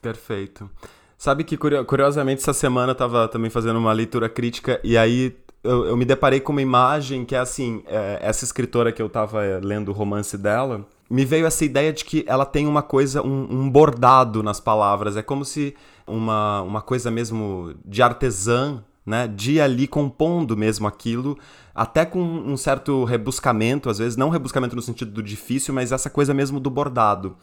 [0.00, 0.70] Perfeito.
[1.18, 5.86] Sabe que, curiosamente, essa semana eu estava também fazendo uma leitura crítica e aí eu,
[5.86, 9.40] eu, me deparei com uma imagem que é assim: é, essa escritora que eu estava
[9.62, 13.46] lendo o romance dela, me veio essa ideia de que ela tem uma coisa, um,
[13.50, 15.16] um bordado nas palavras.
[15.16, 15.74] É como se
[16.06, 21.38] uma, uma coisa mesmo de artesã, né, de ali compondo mesmo aquilo,
[21.74, 26.10] até com um certo rebuscamento, às vezes, não rebuscamento no sentido do difícil, mas essa
[26.10, 27.36] coisa mesmo do bordado.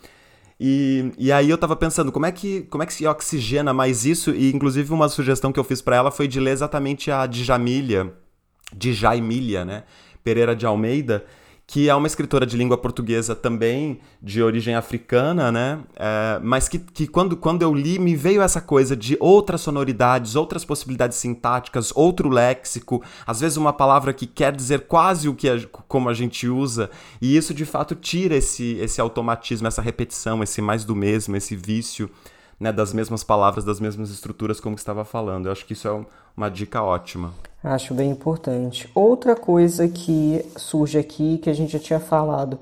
[0.59, 4.05] E, e aí eu tava pensando, como é que como é que se oxigena mais
[4.05, 4.31] isso?
[4.31, 8.13] E inclusive uma sugestão que eu fiz para ela foi de ler exatamente a Djamília,
[8.75, 9.83] Djamília, né,
[10.23, 11.25] Pereira de Almeida,
[11.73, 15.79] que é uma escritora de língua portuguesa também, de origem africana, né?
[15.95, 20.35] É, mas que, que quando, quando eu li, me veio essa coisa de outras sonoridades,
[20.35, 25.49] outras possibilidades sintáticas, outro léxico, às vezes uma palavra que quer dizer quase o que
[25.49, 30.43] a, como a gente usa, e isso de fato tira esse, esse automatismo, essa repetição,
[30.43, 32.07] esse mais do mesmo, esse vício.
[32.59, 35.47] Né, das mesmas palavras, das mesmas estruturas, como estava falando.
[35.47, 36.05] Eu acho que isso é
[36.37, 37.33] uma dica ótima.
[37.63, 38.89] Acho bem importante.
[38.93, 42.59] Outra coisa que surge aqui, que a gente já tinha falado,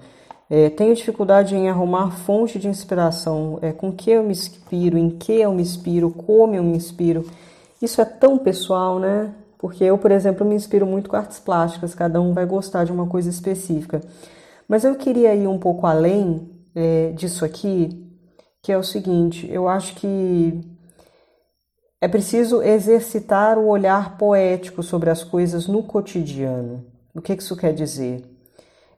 [0.47, 5.09] é, tenho dificuldade em arrumar fonte de inspiração, é, com que eu me inspiro, em
[5.09, 7.25] que eu me inspiro, como eu me inspiro.
[7.81, 9.33] Isso é tão pessoal, né?
[9.57, 12.91] Porque eu, por exemplo, me inspiro muito com artes plásticas, cada um vai gostar de
[12.91, 14.01] uma coisa específica.
[14.67, 18.07] Mas eu queria ir um pouco além é, disso aqui,
[18.61, 20.61] que é o seguinte: eu acho que
[22.01, 26.83] é preciso exercitar o olhar poético sobre as coisas no cotidiano.
[27.13, 28.25] O que isso quer dizer?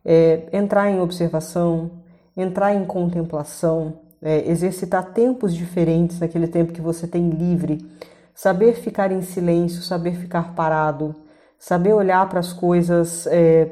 [0.05, 1.91] É entrar em observação,
[2.35, 7.85] entrar em contemplação, é exercitar tempos diferentes naquele tempo que você tem livre,
[8.33, 11.13] saber ficar em silêncio, saber ficar parado,
[11.59, 13.71] saber olhar para as coisas é,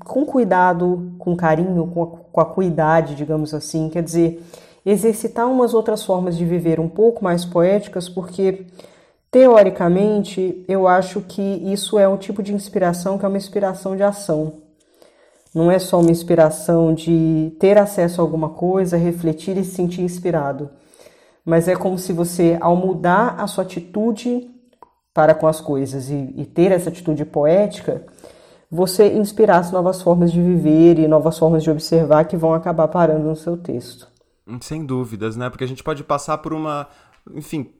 [0.00, 3.90] com cuidado, com carinho, com a, com a cuidade, digamos assim.
[3.90, 4.42] Quer dizer,
[4.86, 8.66] exercitar umas outras formas de viver um pouco mais poéticas, porque
[9.32, 14.04] teoricamente eu acho que isso é um tipo de inspiração que é uma inspiração de
[14.04, 14.52] ação.
[15.52, 20.02] Não é só uma inspiração de ter acesso a alguma coisa, refletir e se sentir
[20.02, 20.70] inspirado.
[21.44, 24.50] Mas é como se você, ao mudar a sua atitude
[25.12, 28.04] para com as coisas e, e ter essa atitude poética,
[28.70, 33.28] você inspirasse novas formas de viver e novas formas de observar que vão acabar parando
[33.28, 34.15] no seu texto.
[34.60, 35.50] Sem dúvidas, né?
[35.50, 36.88] Porque a gente pode passar por uma.
[37.34, 37.72] Enfim,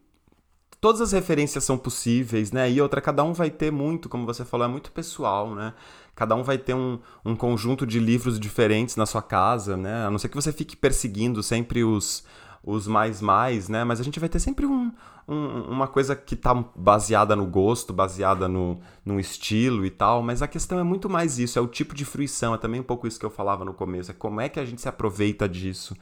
[0.80, 2.70] todas as referências são possíveis, né?
[2.70, 5.74] E outra, cada um vai ter muito, como você falou, é muito pessoal, né?
[6.14, 10.06] Cada um vai ter um, um conjunto de livros diferentes na sua casa, né?
[10.06, 12.24] A não ser que você fique perseguindo sempre os,
[12.64, 13.84] os mais mais, né?
[13.84, 14.92] Mas a gente vai ter sempre um,
[15.28, 20.42] um, uma coisa que está baseada no gosto, baseada no, no estilo e tal, mas
[20.42, 23.06] a questão é muito mais isso, é o tipo de fruição, é também um pouco
[23.06, 25.96] isso que eu falava no começo, é como é que a gente se aproveita disso.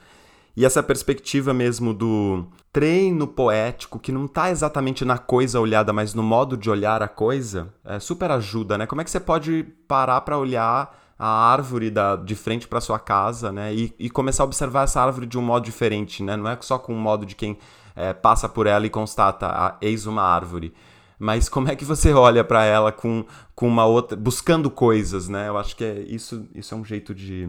[0.57, 6.14] E essa perspectiva mesmo do treino poético, que não está exatamente na coisa olhada, mas
[6.14, 8.87] no modo de olhar a coisa, é, super ajuda, né?
[8.87, 12.99] Como é que você pode parar para olhar a árvore da, de frente para sua
[12.99, 13.75] casa, né?
[13.75, 16.37] E, e, começar a observar essa árvore de um modo diferente, né?
[16.37, 17.59] Não é só com o modo de quem
[17.97, 20.73] é, passa por ela e constata, ah, eis uma árvore.
[21.19, 24.17] Mas como é que você olha para ela com, com uma outra.
[24.17, 25.49] buscando coisas, né?
[25.49, 27.49] Eu acho que é, isso, isso é um jeito de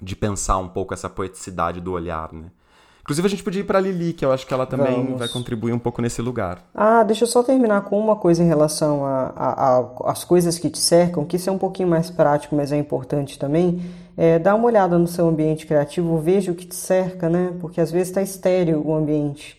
[0.00, 2.46] de pensar um pouco essa poeticidade do olhar, né?
[3.08, 5.18] Inclusive a gente podia ir para Lili, que eu acho que ela também Vamos.
[5.18, 6.58] vai contribuir um pouco nesse lugar.
[6.74, 9.02] Ah, deixa eu só terminar com uma coisa em relação
[10.04, 13.38] às coisas que te cercam, que isso é um pouquinho mais prático, mas é importante
[13.38, 13.80] também.
[14.14, 17.54] É, dá uma olhada no seu ambiente criativo, veja o que te cerca, né?
[17.58, 19.56] Porque às vezes está estéreo o ambiente.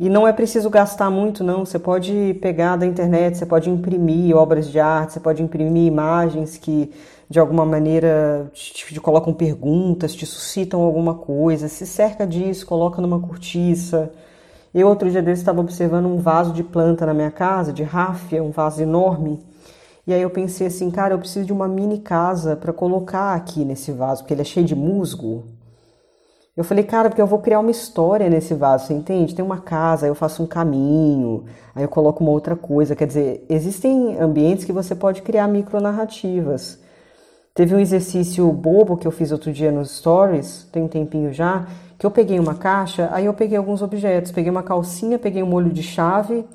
[0.00, 1.64] E não é preciso gastar muito, não.
[1.64, 6.56] Você pode pegar da internet, você pode imprimir obras de arte, você pode imprimir imagens
[6.56, 6.92] que
[7.30, 13.02] de alguma maneira te, te colocam perguntas, te suscitam alguma coisa, se cerca disso, coloca
[13.02, 14.10] numa cortiça.
[14.74, 18.42] Eu outro dia desse estava observando um vaso de planta na minha casa, de ráfia,
[18.42, 19.40] um vaso enorme.
[20.06, 23.64] E aí eu pensei assim, cara, eu preciso de uma mini casa para colocar aqui
[23.64, 25.44] nesse vaso, porque ele é cheio de musgo.
[26.56, 29.34] Eu falei, cara, porque eu vou criar uma história nesse vaso, você entende?
[29.34, 32.96] Tem uma casa, aí eu faço um caminho, aí eu coloco uma outra coisa.
[32.96, 36.80] Quer dizer, existem ambientes que você pode criar micronarrativas.
[37.58, 41.66] Teve um exercício bobo que eu fiz outro dia nos stories, tem um tempinho já,
[41.98, 44.30] que eu peguei uma caixa, aí eu peguei alguns objetos.
[44.30, 46.46] Peguei uma calcinha, peguei um molho de chave,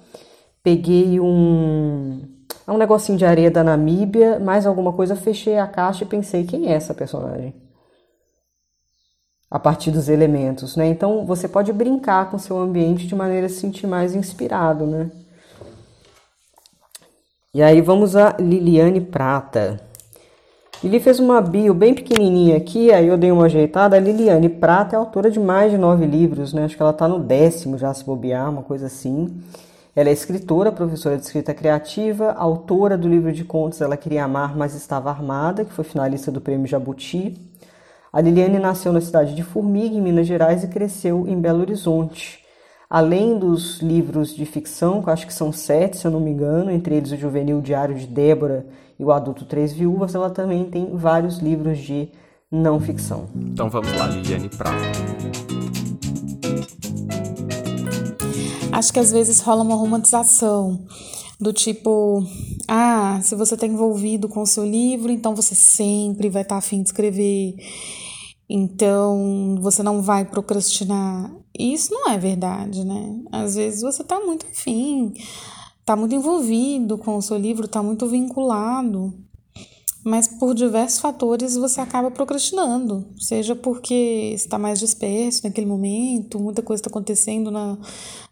[0.64, 2.22] peguei um,
[2.66, 6.72] um negocinho de areia da Namíbia, mais alguma coisa, fechei a caixa e pensei, quem
[6.72, 7.54] é essa personagem?
[9.52, 10.88] A partir dos elementos, né?
[10.88, 15.12] Então você pode brincar com seu ambiente de maneira a se sentir mais inspirado, né?
[17.54, 19.92] E aí vamos a Liliane Prata.
[20.84, 23.96] Lili fez uma bio bem pequenininha aqui, aí eu dei uma ajeitada.
[23.96, 26.66] A Liliane Prata é autora de mais de nove livros, né?
[26.66, 29.34] Acho que ela está no décimo já, se bobear, uma coisa assim.
[29.96, 34.58] Ela é escritora, professora de escrita criativa, autora do livro de contos Ela Queria Amar,
[34.58, 37.34] Mas Estava Armada, que foi finalista do Prêmio Jabuti.
[38.12, 42.44] A Liliane nasceu na cidade de Formiga, em Minas Gerais, e cresceu em Belo Horizonte.
[42.90, 46.70] Além dos livros de ficção, que acho que são sete, se eu não me engano,
[46.70, 48.66] entre eles o Juvenil Diário de Débora
[49.04, 52.10] e o Adulto Três Viúvas, ela também tem vários livros de
[52.50, 53.28] não ficção.
[53.36, 54.78] Então vamos lá, Liliane Prata.
[58.72, 60.86] acho que às vezes rola uma romantização
[61.40, 62.26] do tipo,
[62.68, 66.60] ah, se você está envolvido com o seu livro, então você sempre vai estar tá
[66.60, 67.56] afim de escrever,
[68.50, 71.32] então você não vai procrastinar.
[71.58, 73.22] Isso não é verdade, né?
[73.32, 75.14] Às vezes você está muito afim,
[75.84, 79.14] está muito envolvido com o seu livro, está muito vinculado
[80.04, 86.62] mas por diversos fatores você acaba procrastinando, seja porque está mais disperso naquele momento, muita
[86.62, 87.78] coisa está acontecendo na,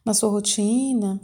[0.03, 1.19] na sua rotina,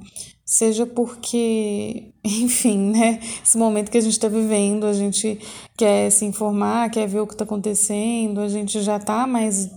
[0.45, 5.37] seja porque, enfim, né, esse momento que a gente está vivendo, a gente
[5.75, 9.69] quer se informar, quer ver o que está acontecendo, a gente já está mais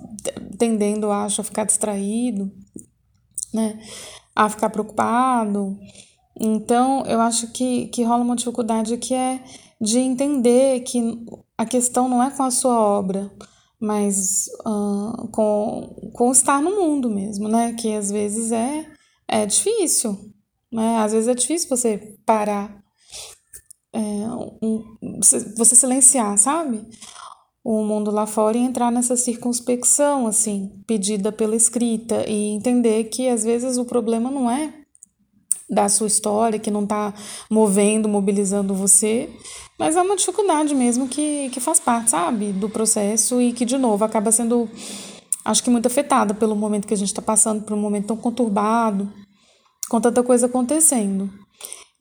[0.57, 2.49] tendendo, acho, a ficar distraído,
[3.53, 3.81] né,
[4.37, 5.77] a ficar preocupado.
[6.41, 9.45] Então, eu acho que, que rola uma dificuldade que é
[9.79, 11.23] de entender que
[11.57, 13.31] a questão não é com a sua obra,
[13.79, 17.75] mas uh, com, com estar no mundo mesmo, né?
[17.75, 18.87] Que às vezes é,
[19.29, 20.19] é difícil,
[20.73, 20.99] né?
[20.99, 22.83] Às vezes é difícil você parar,
[23.93, 24.01] é,
[24.63, 24.97] um,
[25.59, 26.87] você silenciar, sabe?
[27.63, 33.29] O mundo lá fora e entrar nessa circunspecção, assim, pedida pela escrita e entender que
[33.29, 34.80] às vezes o problema não é
[35.71, 37.15] da sua história, que não está
[37.49, 39.31] movendo, mobilizando você,
[39.79, 43.79] mas é uma dificuldade mesmo que, que faz parte, sabe, do processo e que, de
[43.79, 44.69] novo, acaba sendo,
[45.45, 48.17] acho que muito afetada pelo momento que a gente está passando, por um momento tão
[48.17, 49.11] conturbado,
[49.89, 51.31] com tanta coisa acontecendo.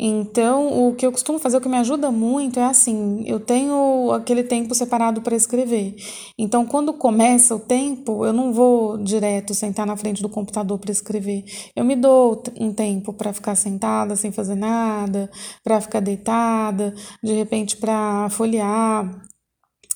[0.02, 4.12] Então, o que eu costumo fazer, o que me ajuda muito é assim: eu tenho
[4.14, 5.94] aquele tempo separado para escrever.
[6.38, 10.92] Então, quando começa o tempo, eu não vou direto sentar na frente do computador para
[10.92, 11.44] escrever.
[11.76, 15.30] Eu me dou um tempo para ficar sentada sem fazer nada,
[15.62, 19.22] para ficar deitada, de repente para folhear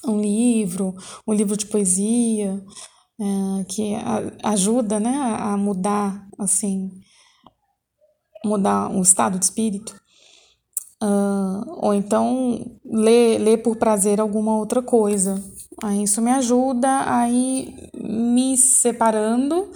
[0.05, 0.93] um livro,
[1.25, 2.61] um livro de poesia,
[3.21, 3.93] é, que
[4.43, 6.91] ajuda né, a mudar assim
[8.43, 9.95] mudar um estado de espírito.
[11.01, 15.43] Uh, ou então ler, ler por prazer alguma outra coisa.
[15.83, 19.69] Aí isso me ajuda a ir me separando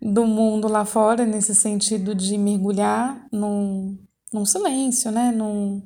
[0.00, 3.98] do mundo lá fora, nesse sentido de mergulhar num,
[4.32, 5.30] num silêncio, né?
[5.30, 5.82] Num,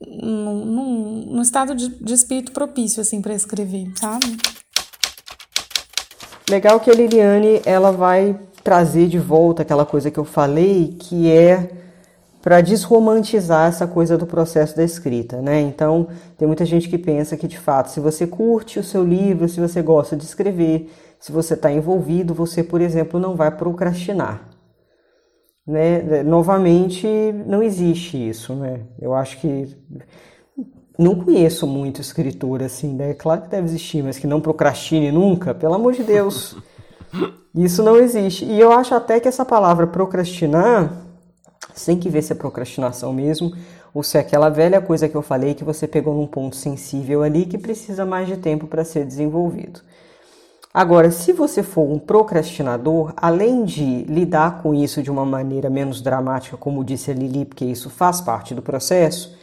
[0.00, 4.36] num, num, estado de, de espírito propício, assim, para escrever, sabe?
[6.48, 11.30] Legal que a Liliane, ela vai trazer de volta aquela coisa que eu falei, que
[11.30, 11.70] é
[12.40, 15.60] para desromantizar essa coisa do processo da escrita, né?
[15.60, 19.48] Então, tem muita gente que pensa que de fato, se você curte o seu livro,
[19.48, 24.48] se você gosta de escrever, se você está envolvido, você, por exemplo, não vai procrastinar.
[25.66, 26.22] Né?
[26.22, 27.06] Novamente,
[27.46, 28.80] não existe isso, né?
[29.00, 29.74] Eu acho que
[30.98, 33.14] não conheço muito escritor assim, né?
[33.14, 36.56] Claro que deve existir, mas que não procrastine nunca, pelo amor de Deus.
[37.54, 38.44] Isso não existe.
[38.44, 40.92] E eu acho até que essa palavra procrastinar,
[41.72, 43.52] sem que ver se é procrastinação mesmo,
[43.94, 47.22] ou se é aquela velha coisa que eu falei que você pegou num ponto sensível
[47.22, 49.80] ali que precisa mais de tempo para ser desenvolvido.
[50.72, 56.02] Agora, se você for um procrastinador, além de lidar com isso de uma maneira menos
[56.02, 59.38] dramática, como disse a Lili, porque isso faz parte do processo,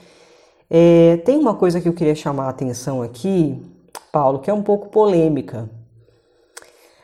[0.70, 3.58] é, tem uma coisa que eu queria chamar a atenção aqui,
[4.12, 5.70] Paulo, que é um pouco polêmica,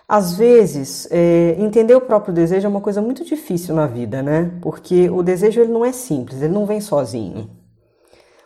[0.08, 4.52] às vezes, é, entender o próprio desejo é uma coisa muito difícil na vida, né?
[4.62, 7.50] Porque o desejo ele não é simples, ele não vem sozinho.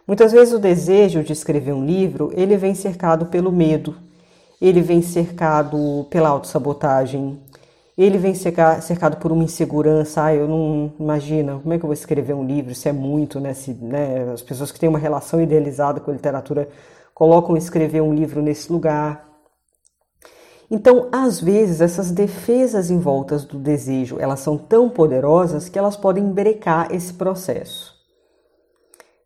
[0.08, 3.96] Muitas vezes o desejo de escrever um livro, ele vem cercado pelo medo,
[4.60, 7.40] ele vem cercado pela autossabotagem,
[7.96, 11.94] ele vem cercado por uma insegurança, ah, eu não imagina, como é que eu vou
[11.94, 13.54] escrever um livro, isso é muito, né?
[13.54, 14.32] Se, né?
[14.34, 16.68] As pessoas que têm uma relação idealizada com a literatura
[17.14, 19.31] colocam escrever um livro nesse lugar.
[20.74, 25.98] Então, às vezes, essas defesas em voltas do desejo, elas são tão poderosas que elas
[25.98, 27.94] podem brecar esse processo.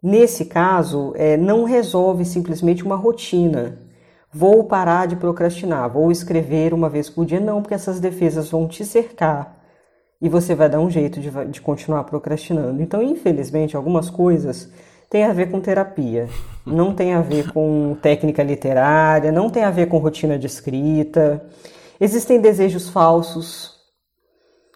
[0.01, 3.77] Nesse caso, é, não resolve simplesmente uma rotina.
[4.33, 7.39] Vou parar de procrastinar, vou escrever uma vez por dia.
[7.39, 9.55] Não, porque essas defesas vão te cercar
[10.19, 12.81] e você vai dar um jeito de, de continuar procrastinando.
[12.81, 14.71] Então, infelizmente, algumas coisas
[15.15, 16.27] tem a ver com terapia,
[16.65, 21.41] não tem a ver com técnica literária, não tem a ver com rotina de escrita.
[22.01, 23.79] Existem desejos falsos.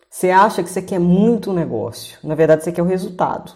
[0.10, 3.52] Você acha que você quer muito um negócio, na verdade você quer o resultado.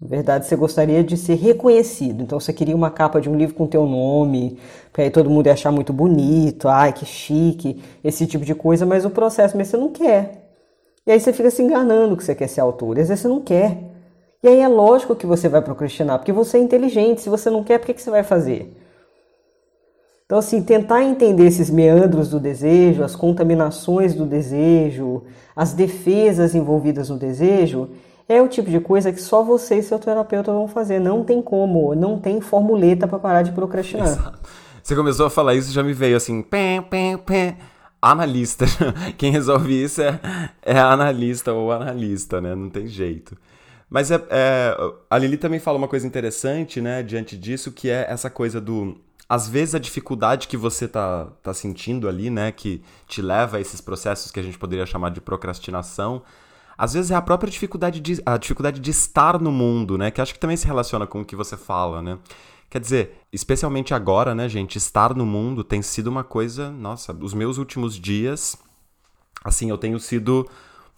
[0.00, 2.22] Na verdade, você gostaria de ser reconhecido.
[2.22, 4.58] Então, você queria uma capa de um livro com teu nome,
[4.92, 8.84] para aí todo mundo ia achar muito bonito, ai, que chique, esse tipo de coisa,
[8.84, 10.50] mas o processo mesmo você não quer.
[11.06, 13.40] E aí você fica se enganando que você quer ser autor, às vezes você não
[13.40, 13.93] quer.
[14.44, 17.22] E aí é lógico que você vai procrastinar, porque você é inteligente.
[17.22, 18.76] Se você não quer, por que, que você vai fazer?
[20.26, 25.22] Então, assim, tentar entender esses meandros do desejo, as contaminações do desejo,
[25.56, 27.88] as defesas envolvidas no desejo,
[28.28, 30.98] é o tipo de coisa que só você e seu terapeuta vão fazer.
[30.98, 34.08] Não tem como, não tem formuleta para parar de procrastinar.
[34.08, 34.40] Exato.
[34.82, 37.56] Você começou a falar isso já me veio assim, pé, pé, pé.
[38.02, 38.66] Analista.
[39.16, 40.20] Quem resolve isso é,
[40.60, 42.54] é analista ou analista, né?
[42.54, 43.34] Não tem jeito.
[43.88, 44.76] Mas é, é,
[45.10, 48.96] a Lili também fala uma coisa interessante, né, diante disso, que é essa coisa do.
[49.28, 53.60] Às vezes a dificuldade que você tá, tá sentindo ali, né, que te leva a
[53.60, 56.22] esses processos que a gente poderia chamar de procrastinação,
[56.76, 60.20] às vezes é a própria dificuldade de, a dificuldade de estar no mundo, né, que
[60.20, 62.18] acho que também se relaciona com o que você fala, né.
[62.68, 67.32] Quer dizer, especialmente agora, né, gente, estar no mundo tem sido uma coisa, nossa, os
[67.32, 68.56] meus últimos dias,
[69.44, 70.48] assim, eu tenho sido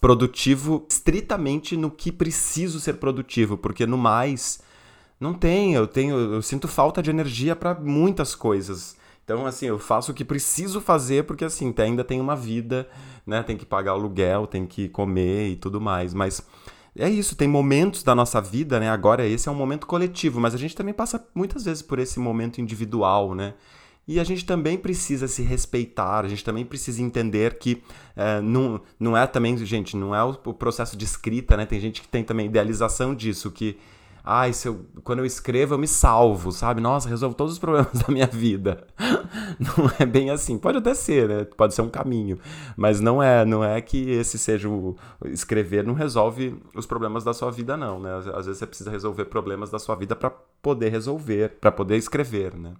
[0.06, 4.60] produtivo estritamente no que preciso ser produtivo, porque no mais
[5.18, 8.96] não tem, eu tenho, eu sinto falta de energia para muitas coisas.
[9.24, 12.88] Então, assim, eu faço o que preciso fazer porque assim, ainda tem uma vida,
[13.26, 13.42] né?
[13.42, 16.40] Tem que pagar aluguel, tem que comer e tudo mais, mas
[16.96, 18.88] é isso, tem momentos da nossa vida, né?
[18.88, 22.20] Agora esse é um momento coletivo, mas a gente também passa muitas vezes por esse
[22.20, 23.54] momento individual, né?
[24.08, 27.82] E a gente também precisa se respeitar, a gente também precisa entender que
[28.14, 31.66] é, não, não é também, gente, não é o, processo de escrita, né?
[31.66, 33.76] Tem gente que tem também idealização disso, que,
[34.22, 36.80] ai, se eu, quando eu escrevo eu me salvo, sabe?
[36.80, 38.86] Nossa, resolvo todos os problemas da minha vida.
[39.58, 40.56] Não é bem assim.
[40.56, 41.44] Pode até ser, né?
[41.44, 42.38] Pode ser um caminho,
[42.76, 47.34] mas não é, não é que esse seja o escrever não resolve os problemas da
[47.34, 48.10] sua vida, não, né?
[48.34, 50.30] Às vezes você precisa resolver problemas da sua vida para
[50.62, 52.74] poder resolver, para poder escrever, né?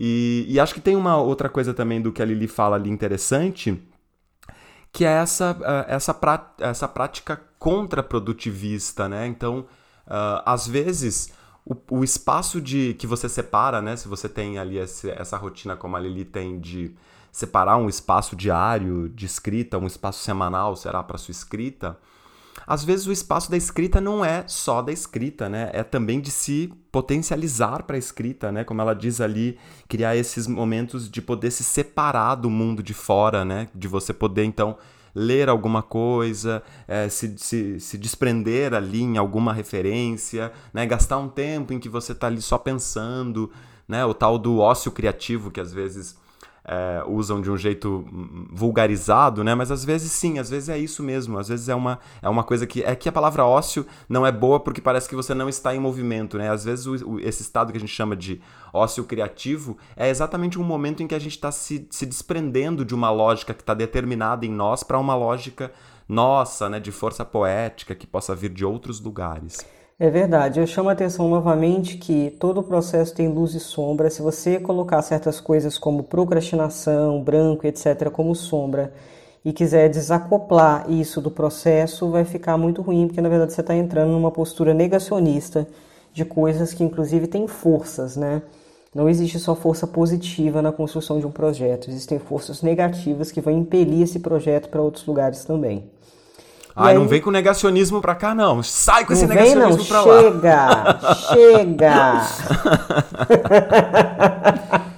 [0.00, 2.88] E, e acho que tem uma outra coisa também do que a Lili fala ali
[2.88, 3.82] interessante,
[4.92, 9.26] que é essa, uh, essa, pra, essa prática contraprodutivista, né?
[9.26, 9.66] Então,
[10.06, 11.32] uh, às vezes,
[11.66, 13.96] o, o, espaço de que você separa, né?
[13.96, 16.94] Se você tem ali esse, essa rotina como a Lili tem de
[17.32, 21.98] separar um espaço diário de escrita, um espaço semanal, será para sua escrita,
[22.68, 25.70] às vezes o espaço da escrita não é só da escrita, né?
[25.72, 28.62] É também de se potencializar para a escrita, né?
[28.62, 29.58] Como ela diz ali,
[29.88, 33.68] criar esses momentos de poder se separar do mundo de fora, né?
[33.74, 34.76] De você poder então
[35.14, 40.84] ler alguma coisa, é, se, se, se desprender ali em alguma referência, né?
[40.84, 43.50] Gastar um tempo em que você está ali só pensando,
[43.88, 44.04] né?
[44.04, 46.18] O tal do ócio criativo que às vezes
[46.68, 48.04] é, usam de um jeito
[48.52, 49.54] vulgarizado, né?
[49.54, 51.38] Mas às vezes sim, às vezes é isso mesmo.
[51.38, 52.82] Às vezes é uma, é uma coisa que.
[52.84, 55.78] É que a palavra ócio não é boa porque parece que você não está em
[55.78, 56.50] movimento, né?
[56.50, 58.38] Às vezes o, o, esse estado que a gente chama de
[58.70, 62.94] ócio criativo é exatamente um momento em que a gente está se, se desprendendo de
[62.94, 65.72] uma lógica que está determinada em nós para uma lógica
[66.06, 66.78] nossa, né?
[66.78, 69.66] De força poética que possa vir de outros lugares.
[70.00, 74.08] É verdade, eu chamo a atenção novamente que todo o processo tem luz e sombra.
[74.08, 78.92] Se você colocar certas coisas como procrastinação, branco, etc., como sombra,
[79.44, 83.74] e quiser desacoplar isso do processo, vai ficar muito ruim, porque na verdade você está
[83.74, 85.66] entrando numa postura negacionista
[86.12, 88.42] de coisas que, inclusive, têm forças, né?
[88.94, 93.52] Não existe só força positiva na construção de um projeto, existem forças negativas que vão
[93.52, 95.90] impelir esse projeto para outros lugares também.
[96.78, 96.98] Ai, aí...
[96.98, 98.62] não vem com negacionismo pra cá, não.
[98.62, 99.84] Sai com não esse vem, negacionismo não.
[99.84, 100.22] pra lá.
[101.32, 102.22] Chega, chega.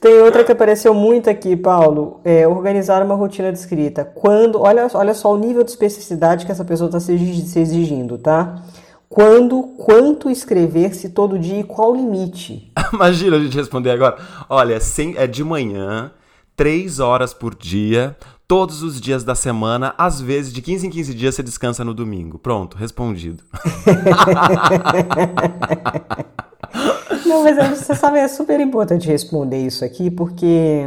[0.00, 2.20] Tem outra que apareceu muito aqui, Paulo.
[2.24, 4.02] É, organizar uma rotina de escrita.
[4.02, 8.62] Quando, olha, olha só o nível de especificidade que essa pessoa está se exigindo, tá?
[9.10, 12.72] Quando, quanto escrever, se todo dia e qual o limite?
[12.94, 14.16] Imagina a gente responder agora.
[14.48, 16.12] Olha, sem, é de manhã,
[16.56, 18.16] três horas por dia,
[18.50, 21.94] todos os dias da semana, às vezes de 15 em 15 dias você descansa no
[21.94, 22.36] domingo.
[22.36, 23.44] Pronto, respondido.
[27.24, 30.84] Não, mas você sabe, é super importante responder isso aqui, porque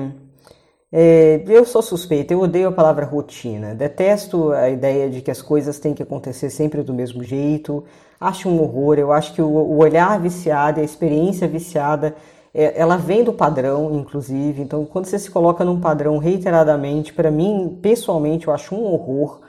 [0.92, 3.74] é, eu sou suspeita, eu odeio a palavra rotina.
[3.74, 7.86] Detesto a ideia de que as coisas têm que acontecer sempre do mesmo jeito.
[8.20, 9.00] Acho um horror.
[9.00, 12.14] Eu acho que o, o olhar viciado, a experiência viciada
[12.54, 14.62] é, ela vem do padrão, inclusive.
[14.62, 19.42] Então, quando você se coloca num padrão reiteradamente, para mim, pessoalmente, eu acho um horror.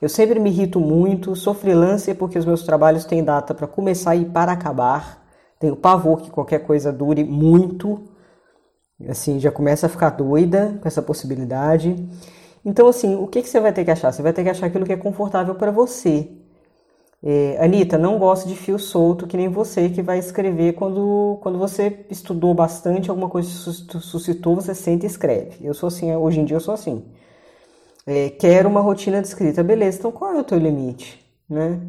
[0.00, 1.34] Eu sempre me irrito muito.
[1.34, 5.24] Sou freelancer porque os meus trabalhos têm data para começar e para acabar.
[5.58, 8.02] Tenho pavor que qualquer coisa dure muito.
[9.08, 11.96] Assim, já começa a ficar doida com essa possibilidade.
[12.64, 14.12] Então, assim, o que, que você vai ter que achar?
[14.12, 16.30] Você vai ter que achar aquilo que é confortável para você.
[17.24, 21.56] É, Anitta, não gosto de fio solto que nem você que vai escrever quando, quando
[21.56, 25.64] você estudou bastante, alguma coisa suscitou, você sente e escreve.
[25.64, 27.04] Eu sou assim, hoje em dia eu sou assim.
[28.04, 31.24] É, quero uma rotina de escrita, beleza, então qual é o teu limite?
[31.48, 31.80] Né?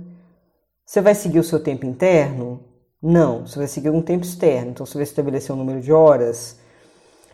[0.86, 2.60] Você vai seguir o seu tempo interno?
[3.02, 6.60] Não, você vai seguir um tempo externo, então você vai estabelecer um número de horas.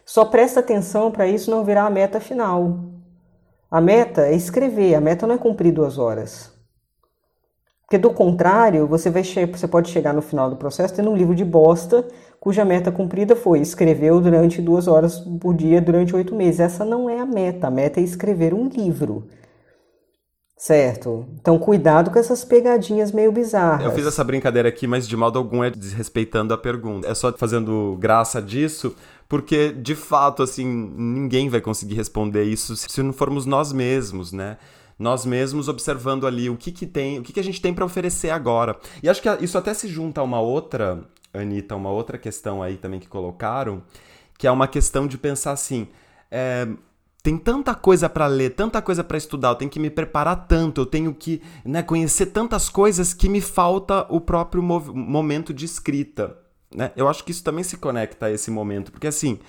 [0.06, 2.80] Só presta atenção para isso não virar a meta final.
[3.70, 6.59] A meta é escrever, a meta não é cumprir duas horas.
[7.90, 11.34] Porque do contrário, você, vai você pode chegar no final do processo tendo um livro
[11.34, 12.08] de bosta
[12.40, 16.60] cuja meta cumprida foi escrever durante duas horas por dia durante oito meses.
[16.60, 17.66] Essa não é a meta.
[17.66, 19.28] A meta é escrever um livro.
[20.56, 21.26] Certo?
[21.42, 23.84] Então, cuidado com essas pegadinhas meio bizarras.
[23.84, 27.08] Eu fiz essa brincadeira aqui, mas de modo algum é desrespeitando a pergunta.
[27.08, 28.96] É só fazendo graça disso,
[29.28, 30.64] porque de fato, assim,
[30.96, 34.58] ninguém vai conseguir responder isso se não formos nós mesmos, né?
[35.00, 37.86] Nós mesmos observando ali o que, que tem, o que, que a gente tem para
[37.86, 38.78] oferecer agora.
[39.02, 41.02] E acho que isso até se junta a uma outra,
[41.34, 43.82] Anitta, uma outra questão aí também que colocaram,
[44.38, 45.88] que é uma questão de pensar assim.
[46.30, 46.68] É,
[47.24, 50.82] tem tanta coisa para ler, tanta coisa para estudar, eu tenho que me preparar tanto,
[50.82, 56.38] eu tenho que né, conhecer tantas coisas que me falta o próprio momento de escrita.
[56.76, 56.92] Né?
[56.96, 59.40] Eu acho que isso também se conecta a esse momento, porque assim,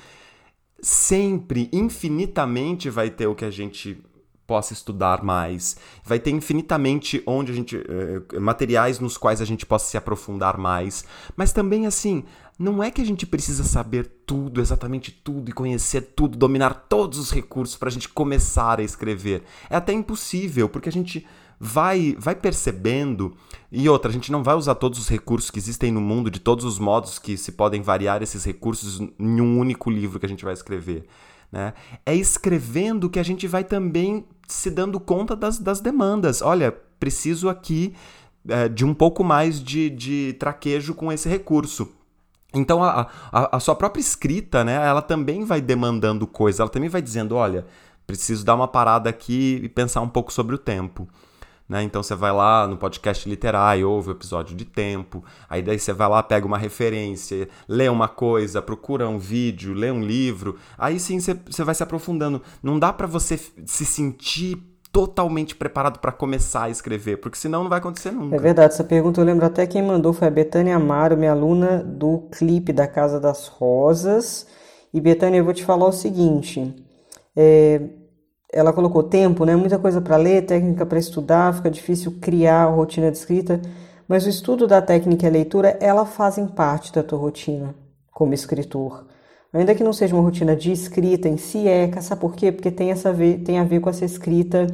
[0.80, 4.02] sempre, infinitamente vai ter o que a gente
[4.50, 9.64] possa estudar mais, vai ter infinitamente onde a gente uh, materiais nos quais a gente
[9.64, 11.04] possa se aprofundar mais,
[11.36, 12.24] mas também assim,
[12.58, 17.16] não é que a gente precisa saber tudo, exatamente tudo, e conhecer tudo, dominar todos
[17.20, 19.44] os recursos para a gente começar a escrever.
[19.70, 21.24] É até impossível, porque a gente
[21.60, 23.36] vai, vai percebendo.
[23.70, 26.40] E outra, a gente não vai usar todos os recursos que existem no mundo, de
[26.40, 30.28] todos os modos que se podem variar esses recursos em um único livro que a
[30.28, 31.06] gente vai escrever.
[31.50, 31.72] Né?
[32.04, 36.42] É escrevendo que a gente vai também se dando conta das, das demandas.
[36.42, 37.94] Olha, preciso aqui
[38.48, 41.88] é, de um pouco mais de, de traquejo com esse recurso
[42.52, 46.88] então a, a, a, sua própria escrita, né, ela também vai demandando coisas, ela também
[46.88, 47.64] vai dizendo, olha,
[48.06, 51.08] preciso dar uma parada aqui e pensar um pouco sobre o tempo.
[51.70, 51.84] Né?
[51.84, 55.92] Então você vai lá no podcast literário, ouve o episódio de tempo, aí daí você
[55.92, 60.98] vai lá, pega uma referência, lê uma coisa, procura um vídeo, lê um livro, aí
[60.98, 62.42] sim você, você vai se aprofundando.
[62.60, 64.58] Não dá para você se sentir
[64.90, 68.34] totalmente preparado para começar a escrever, porque senão não vai acontecer nunca.
[68.34, 71.84] É verdade, essa pergunta eu lembro até quem mandou foi a Betânia Amaro, minha aluna
[71.84, 74.44] do clipe da Casa das Rosas.
[74.92, 76.74] E Betânia, eu vou te falar o seguinte,
[77.36, 77.80] é,
[78.52, 79.54] ela colocou tempo, né?
[79.54, 83.60] Muita coisa para ler, técnica para estudar, fica difícil criar a rotina de escrita,
[84.08, 87.74] mas o estudo da técnica e a leitura, ela fazem parte da tua rotina
[88.10, 89.06] como escritor.
[89.52, 92.52] Ainda que não seja uma rotina de escrita em si, é, sabe por quê?
[92.52, 94.66] Porque tem, essa ver, tem a ver com essa escrita,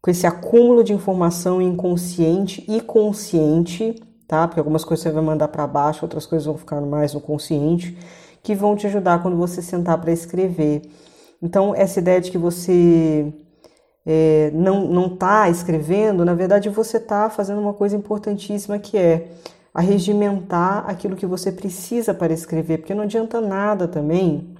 [0.00, 4.46] com esse acúmulo de informação inconsciente e consciente, tá?
[4.46, 7.96] Porque algumas coisas você vai mandar para baixo, outras coisas vão ficar mais no consciente,
[8.42, 10.82] que vão te ajudar quando você sentar para escrever.
[11.42, 13.32] Então, essa ideia de que você
[14.10, 19.28] é, não, não tá escrevendo, na verdade você tá fazendo uma coisa importantíssima que é
[19.72, 24.54] a regimentar aquilo que você precisa para escrever, porque não adianta nada também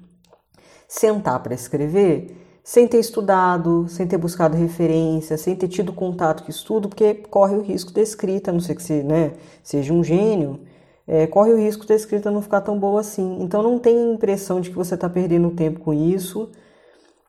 [0.86, 6.50] sentar para escrever sem ter estudado, sem ter buscado referência, sem ter tido contato com
[6.50, 10.04] estudo, porque corre o risco da escrita, a não ser que você né, seja um
[10.04, 10.60] gênio,
[11.06, 13.38] é, corre o risco da escrita não ficar tão boa assim.
[13.40, 16.50] Então não tenha a impressão de que você está perdendo tempo com isso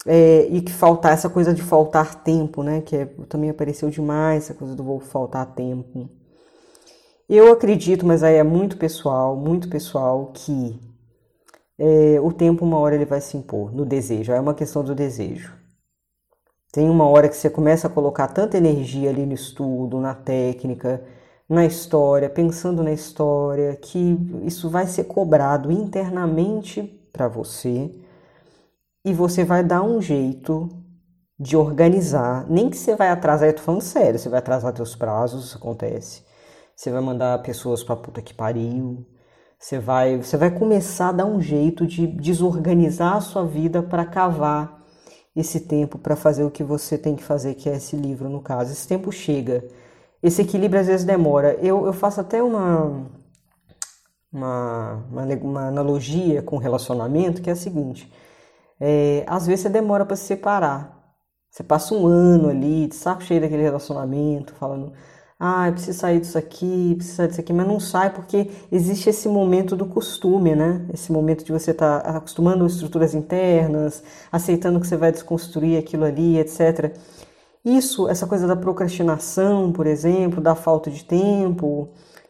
[0.05, 2.81] é, e que faltar essa coisa de faltar tempo, né?
[2.81, 6.09] Que é, também apareceu demais essa coisa do vou faltar tempo.
[7.27, 10.79] Eu acredito, mas aí é muito pessoal, muito pessoal, que
[11.77, 14.95] é, o tempo uma hora ele vai se impor no desejo, é uma questão do
[14.95, 15.53] desejo.
[16.71, 21.03] Tem uma hora que você começa a colocar tanta energia ali no estudo, na técnica,
[21.47, 27.91] na história, pensando na história, que isso vai ser cobrado internamente para você
[29.03, 30.69] e você vai dar um jeito
[31.39, 32.45] de organizar.
[32.49, 35.57] Nem que você vai atrasar, eu tô falando sério, você vai atrasar teus prazos, isso
[35.57, 36.29] acontece
[36.79, 39.05] você vai mandar pessoas pra puta que pariu.
[39.59, 44.05] Você vai, você vai começar a dar um jeito de desorganizar a sua vida para
[44.05, 44.79] cavar
[45.35, 48.41] esse tempo para fazer o que você tem que fazer, que é esse livro, no
[48.41, 48.71] caso.
[48.71, 49.61] Esse tempo chega.
[50.23, 51.55] Esse equilíbrio às vezes demora.
[51.55, 53.05] Eu, eu faço até uma,
[54.31, 58.09] uma, uma, uma analogia com relacionamento, que é a seguinte.
[58.79, 60.97] É, às vezes você demora para se separar.
[61.49, 64.93] Você passa um ano ali, de saco cheio daquele relacionamento, falando
[65.39, 69.09] ah, eu preciso sair disso aqui, preciso sair disso aqui, mas não sai porque existe
[69.09, 70.85] esse momento do costume, né?
[70.93, 76.03] Esse momento de você estar tá acostumando estruturas internas, aceitando que você vai desconstruir aquilo
[76.03, 76.93] ali, etc.
[77.63, 81.89] Isso, essa coisa da procrastinação, por exemplo, da falta de tempo,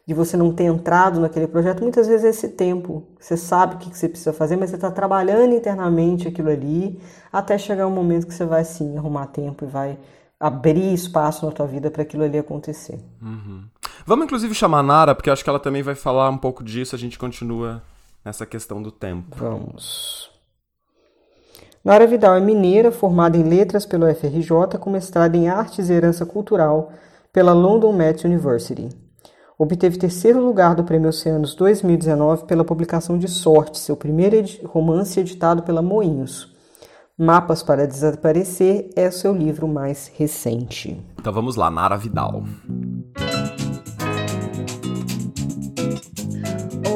[0.10, 3.04] de você não ter entrado naquele projeto, muitas vezes é esse tempo.
[3.20, 7.00] Você sabe o que você precisa fazer, mas você está trabalhando internamente aquilo ali,
[7.32, 10.00] até chegar um momento que você vai sim arrumar tempo e vai
[10.40, 13.00] abrir espaço na tua vida para aquilo ali acontecer.
[13.22, 13.66] Uhum.
[14.04, 16.96] Vamos inclusive chamar a Nara, porque acho que ela também vai falar um pouco disso,
[16.96, 17.84] a gente continua
[18.26, 19.36] nessa questão do tempo.
[19.36, 20.32] Vamos.
[21.86, 26.26] Nara Vidal é mineira, formada em letras pelo FRJ, com mestrado em artes e herança
[26.26, 26.92] cultural
[27.32, 28.90] pela London Met University.
[29.62, 35.64] Obteve terceiro lugar do Prêmio Oceanos 2019 pela publicação de Sorte, seu primeiro romance editado
[35.64, 36.56] pela Moinhos.
[37.18, 40.98] Mapas para Desaparecer é o seu livro mais recente.
[41.20, 42.46] Então vamos lá, Nara Vidal.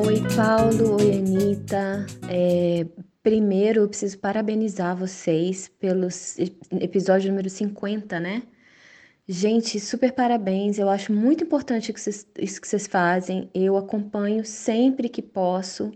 [0.05, 1.01] Oi, Paulo.
[1.01, 2.05] Oi, Anitta.
[2.30, 2.86] É,
[3.22, 6.07] primeiro, eu preciso parabenizar vocês pelo
[6.80, 8.43] episódio número 50, né?
[9.28, 10.78] Gente, super parabéns.
[10.78, 11.93] Eu acho muito importante
[12.39, 13.49] isso que vocês fazem.
[13.53, 15.91] Eu acompanho sempre que posso.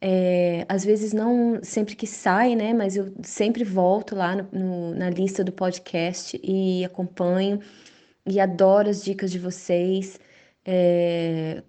[0.00, 2.72] É, às vezes não sempre que sai, né?
[2.74, 7.60] Mas eu sempre volto lá no, no, na lista do podcast e acompanho
[8.26, 10.18] e adoro as dicas de vocês.
[10.64, 11.62] É,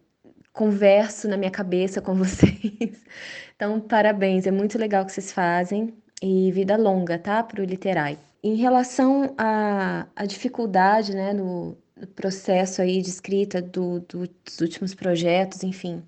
[0.54, 3.04] converso na minha cabeça com vocês.
[3.56, 7.43] Então, parabéns, é muito legal o que vocês fazem e vida longa, tá?
[7.43, 8.18] Para o Literai.
[8.44, 14.60] Em relação à, à dificuldade, né, no, no, processo aí de escrita do, do, dos
[14.60, 16.04] últimos projetos, enfim,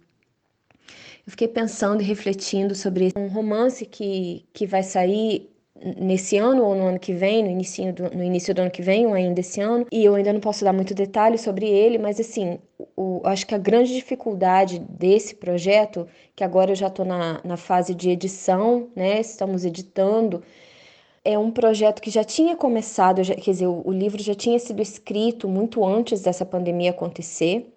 [1.25, 5.49] eu fiquei pensando e refletindo sobre um romance que, que vai sair
[5.97, 8.81] nesse ano ou no ano que vem, no início do, no início do ano que
[8.81, 11.97] vem ou ainda esse ano, e eu ainda não posso dar muito detalhe sobre ele,
[11.97, 12.59] mas assim,
[12.95, 17.57] o, acho que a grande dificuldade desse projeto, que agora eu já estou na, na
[17.57, 20.43] fase de edição, né, estamos editando,
[21.25, 24.59] é um projeto que já tinha começado, já, quer dizer, o, o livro já tinha
[24.59, 27.73] sido escrito muito antes dessa pandemia acontecer,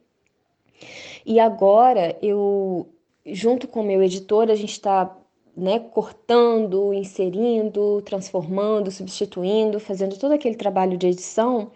[1.25, 2.89] e agora eu,
[3.27, 5.17] junto com o meu editor, a gente está
[5.57, 11.73] né, cortando, inserindo, transformando, substituindo, fazendo todo aquele trabalho de edição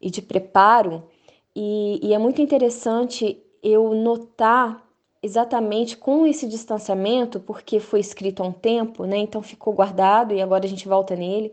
[0.00, 1.02] e de preparo.
[1.54, 4.88] E, e é muito interessante eu notar
[5.22, 10.40] exatamente com esse distanciamento, porque foi escrito há um tempo, né, então ficou guardado e
[10.40, 11.52] agora a gente volta nele.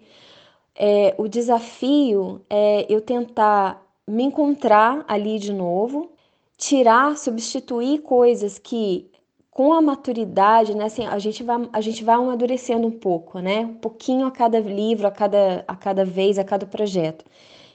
[0.76, 6.11] É, o desafio é eu tentar me encontrar ali de novo,
[6.57, 9.09] tirar, substituir coisas que
[9.51, 13.61] com a maturidade, né, assim, a gente vai, a gente vai amadurecendo um pouco, né,
[13.61, 17.26] um pouquinho a cada livro, a cada, a cada vez, a cada projeto.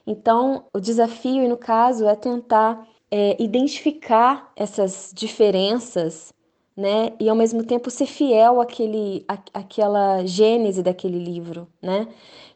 [0.07, 6.33] Então, o desafio, no caso, é tentar é, identificar essas diferenças,
[6.75, 12.09] né, e ao mesmo tempo ser fiel àquele, à, àquela gênese daquele livro, né.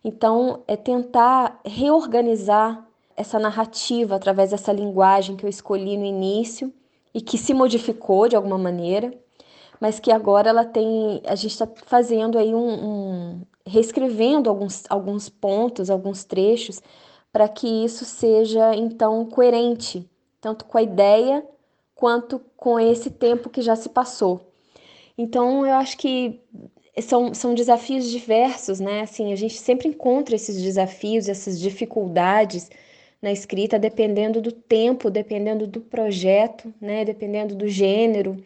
[0.02, 6.72] Então, é tentar reorganizar essa narrativa através dessa linguagem que eu escolhi no início
[7.12, 9.12] e que se modificou de alguma maneira,
[9.78, 15.28] mas que agora ela tem, a gente está fazendo aí um, um, reescrevendo alguns, alguns
[15.28, 16.80] pontos, alguns trechos,
[17.30, 20.08] para que isso seja então coerente,
[20.40, 21.44] tanto com a ideia
[21.94, 24.52] quanto com esse tempo que já se passou.
[25.16, 26.40] Então eu acho que
[27.02, 29.00] são, são desafios diversos, né?
[29.02, 32.70] Assim, a gente sempre encontra esses desafios, essas dificuldades
[33.20, 37.04] na escrita, dependendo do tempo, dependendo do projeto, né?
[37.04, 38.36] Dependendo do gênero.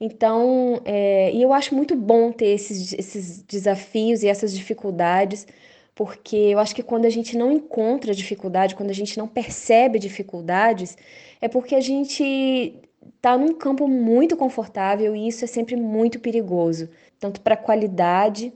[0.00, 5.46] Então, é, e eu acho muito bom ter esses, esses desafios e essas dificuldades,
[5.94, 9.98] porque eu acho que quando a gente não encontra dificuldade, quando a gente não percebe
[9.98, 10.96] dificuldades,
[11.40, 12.80] é porque a gente
[13.16, 18.52] está num campo muito confortável e isso é sempre muito perigoso, tanto para a qualidade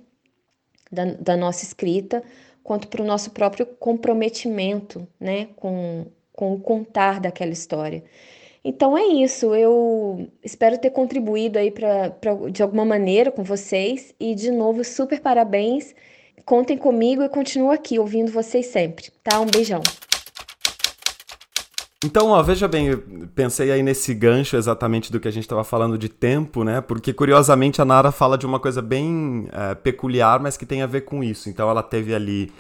[0.91, 2.23] da, da nossa escrita,
[2.63, 8.03] quanto para o nosso próprio comprometimento né, com, com o contar daquela história.
[8.63, 14.15] Então é isso, eu espero ter contribuído aí pra, pra, de alguma maneira com vocês
[14.21, 15.95] e de novo, super parabéns.
[16.45, 19.41] Contem comigo e continuo aqui ouvindo vocês sempre, tá?
[19.41, 19.81] Um beijão.
[22.03, 22.97] Então, ó, veja bem,
[23.35, 26.81] pensei aí nesse gancho exatamente do que a gente estava falando de tempo, né?
[26.81, 30.87] Porque curiosamente a Nara fala de uma coisa bem é, peculiar, mas que tem a
[30.87, 31.51] ver com isso.
[31.51, 32.51] Então, ela teve ali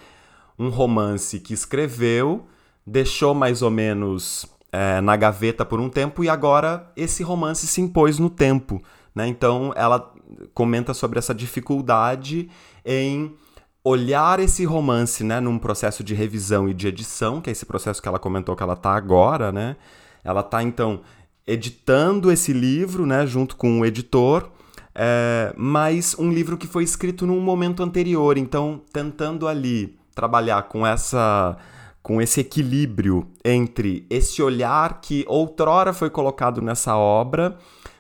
[0.59, 2.47] um romance que escreveu,
[2.87, 7.81] deixou mais ou menos é, na gaveta por um tempo e agora esse romance se
[7.81, 8.83] impôs no tempo,
[9.15, 9.27] né?
[9.27, 10.13] Então, ela
[10.53, 12.51] comenta sobre essa dificuldade
[12.85, 13.35] em
[13.83, 18.01] olhar esse romance, né, num processo de revisão e de edição, que é esse processo
[18.01, 19.77] que ela comentou que ela tá agora, né?
[20.23, 21.01] Ela tá então
[21.47, 24.51] editando esse livro, né, junto com o editor,
[24.95, 30.87] é, mas um livro que foi escrito num momento anterior, então tentando ali trabalhar com
[30.87, 31.57] essa
[32.03, 37.59] com esse equilíbrio entre esse olhar que outrora foi colocado nessa obra,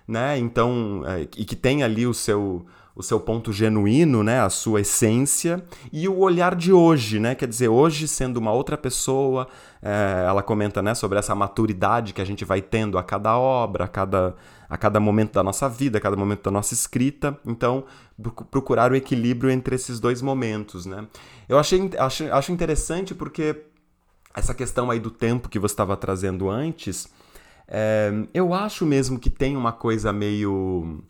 [0.09, 0.39] né?
[0.39, 2.64] Então, é, e que tem ali o seu
[3.01, 7.48] o seu ponto genuíno, né, a sua essência, e o olhar de hoje, né, quer
[7.48, 9.48] dizer, hoje sendo uma outra pessoa,
[9.82, 13.84] é, ela comenta, né, sobre essa maturidade que a gente vai tendo a cada obra,
[13.84, 14.36] a cada,
[14.68, 17.84] a cada momento da nossa vida, a cada momento da nossa escrita, então
[18.51, 21.07] procurar o equilíbrio entre esses dois momentos, né.
[21.48, 23.64] Eu achei, acho, acho interessante porque
[24.36, 27.09] essa questão aí do tempo que você estava trazendo antes,
[27.66, 31.03] é, eu acho mesmo que tem uma coisa meio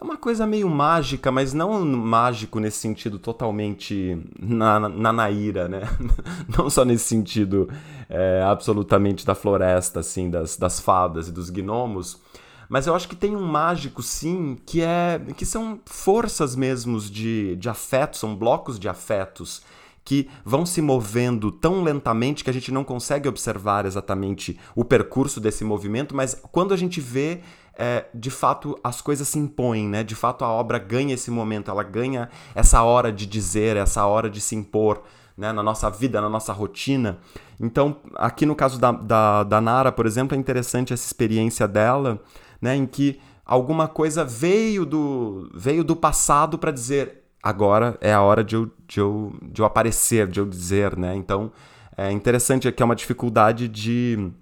[0.00, 5.82] é uma coisa meio mágica, mas não mágico nesse sentido totalmente na, na naíra, né?
[6.58, 7.68] Não só nesse sentido
[8.08, 12.20] é, absolutamente da floresta, assim, das, das fadas e dos gnomos,
[12.68, 17.54] mas eu acho que tem um mágico, sim, que é que são forças mesmos de,
[17.56, 19.62] de afetos, são blocos de afetos
[20.04, 25.40] que vão se movendo tão lentamente que a gente não consegue observar exatamente o percurso
[25.40, 27.40] desse movimento, mas quando a gente vê,
[27.78, 30.02] é, de fato as coisas se impõem, né?
[30.02, 34.28] De fato a obra ganha esse momento, ela ganha essa hora de dizer, essa hora
[34.28, 35.02] de se impor.
[35.36, 37.18] Né, na nossa vida, na nossa rotina.
[37.58, 42.22] Então, aqui no caso da, da, da Nara, por exemplo, é interessante essa experiência dela,
[42.62, 48.22] né, em que alguma coisa veio do, veio do passado para dizer agora é a
[48.22, 51.14] hora de eu, de eu, de eu aparecer, de eu dizer, né?
[51.14, 51.52] Então
[51.94, 54.32] é interessante que é uma dificuldade de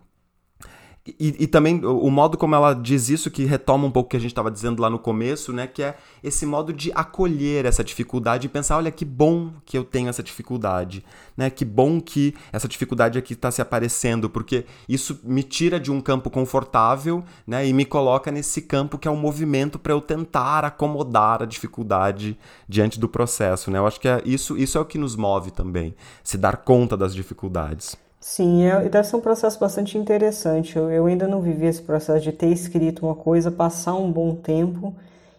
[1.04, 4.16] e, e, também o modo como ela diz isso, que retoma um pouco o que
[4.16, 5.66] a gente estava dizendo lá no começo, né?
[5.66, 9.82] Que é esse modo de acolher essa dificuldade e pensar: olha, que bom que eu
[9.82, 11.04] tenho essa dificuldade,
[11.36, 11.50] né?
[11.50, 16.00] Que bom que essa dificuldade aqui está se aparecendo, porque isso me tira de um
[16.00, 17.66] campo confortável, né?
[17.66, 22.38] E me coloca nesse campo que é um movimento para eu tentar acomodar a dificuldade
[22.68, 23.78] diante do processo, né?
[23.80, 26.96] Eu acho que é isso, isso é o que nos move também, se dar conta
[26.96, 27.96] das dificuldades.
[28.24, 30.76] Sim, é, deve ser um processo bastante interessante.
[30.76, 34.34] Eu, eu ainda não vivi esse processo de ter escrito uma coisa, passar um bom
[34.36, 34.94] tempo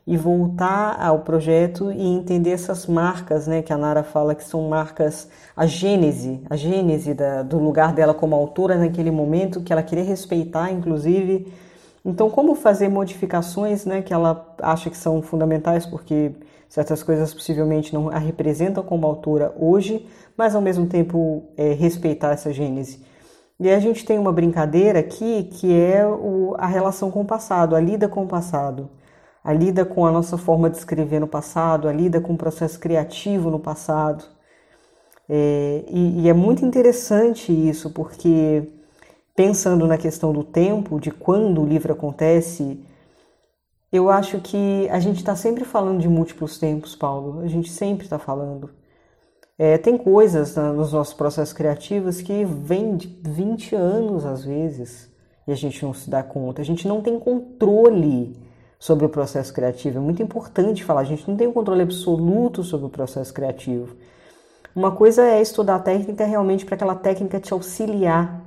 [0.06, 4.68] e voltar ao projeto e entender essas marcas, né, que a Nara fala que são
[4.68, 9.82] marcas, a gênese, a gênese da, do lugar dela como autora naquele momento, que ela
[9.82, 11.54] queria respeitar, inclusive.
[12.04, 16.34] Então, como fazer modificações, né, que ela acha que são fundamentais, porque
[16.74, 22.32] certas coisas possivelmente não a representam como autora hoje, mas ao mesmo tempo é, respeitar
[22.32, 23.06] essa gênese.
[23.60, 27.76] E a gente tem uma brincadeira aqui que é o, a relação com o passado,
[27.76, 28.90] a lida com o passado,
[29.44, 32.80] a lida com a nossa forma de escrever no passado, a lida com o processo
[32.80, 34.24] criativo no passado.
[35.30, 38.68] É, e, e é muito interessante isso, porque
[39.36, 42.84] pensando na questão do tempo, de quando o livro acontece,
[43.94, 47.42] eu acho que a gente está sempre falando de múltiplos tempos, Paulo.
[47.42, 48.72] A gente sempre está falando.
[49.56, 55.12] É, tem coisas nos nossos processos criativos que vêm de 20 anos às vezes
[55.48, 56.60] e a gente não se dá conta.
[56.60, 58.36] A gente não tem controle
[58.80, 60.00] sobre o processo criativo.
[60.00, 63.96] É muito importante falar, a gente não tem um controle absoluto sobre o processo criativo.
[64.76, 68.44] Uma coisa é estudar a técnica realmente para aquela técnica te auxiliar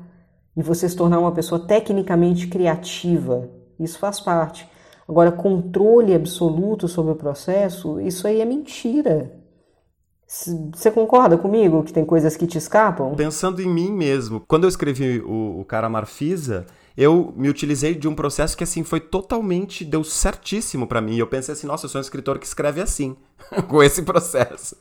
[0.56, 3.48] e você se tornar uma pessoa tecnicamente criativa.
[3.78, 4.68] Isso faz parte.
[5.08, 9.32] Agora, controle absoluto sobre o processo, isso aí é mentira.
[10.26, 13.14] Você concorda comigo que tem coisas que te escapam?
[13.14, 18.08] Pensando em mim mesmo, quando eu escrevi o, o Cara Marfisa, eu me utilizei de
[18.08, 21.16] um processo que assim foi totalmente deu certíssimo para mim.
[21.16, 23.16] Eu pensei assim, nossa, eu sou um escritor que escreve assim,
[23.68, 24.76] com esse processo.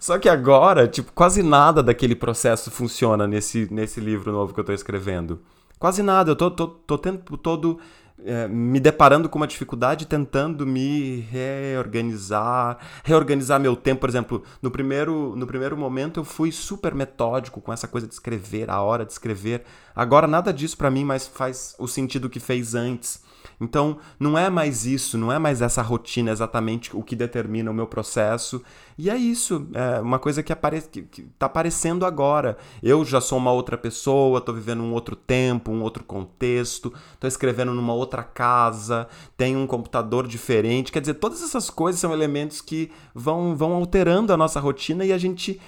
[0.00, 4.64] Só que agora, tipo, quase nada daquele processo funciona nesse nesse livro novo que eu
[4.64, 5.40] tô escrevendo.
[5.78, 7.78] Quase nada, eu tô, tô, tô tempo todo
[8.24, 14.00] é, me deparando com uma dificuldade, tentando me reorganizar, reorganizar meu tempo.
[14.00, 18.14] Por exemplo, no primeiro, no primeiro momento eu fui super metódico com essa coisa de
[18.14, 19.64] escrever, a hora de escrever.
[19.94, 23.22] Agora nada disso para mim mais faz o sentido que fez antes.
[23.60, 27.74] Então, não é mais isso, não é mais essa rotina exatamente o que determina o
[27.74, 28.62] meu processo.
[28.96, 30.82] E é isso, é uma coisa que, apare...
[30.82, 32.56] que, que tá aparecendo agora.
[32.82, 37.26] Eu já sou uma outra pessoa, tô vivendo um outro tempo, um outro contexto, tô
[37.26, 40.92] escrevendo numa outra casa, tenho um computador diferente.
[40.92, 45.12] Quer dizer, todas essas coisas são elementos que vão, vão alterando a nossa rotina e
[45.12, 45.60] a gente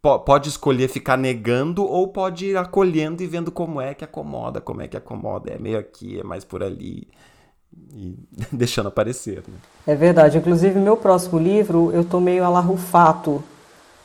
[0.00, 4.82] pode escolher ficar negando ou pode ir acolhendo e vendo como é que acomoda, como
[4.82, 7.08] é que acomoda, é meio aqui, é mais por ali
[7.94, 8.16] e
[8.52, 9.42] deixando aparecer.
[9.46, 9.54] Né?
[9.86, 10.38] É verdade.
[10.38, 13.42] Inclusive, meu próximo livro eu tô meio alarrufato,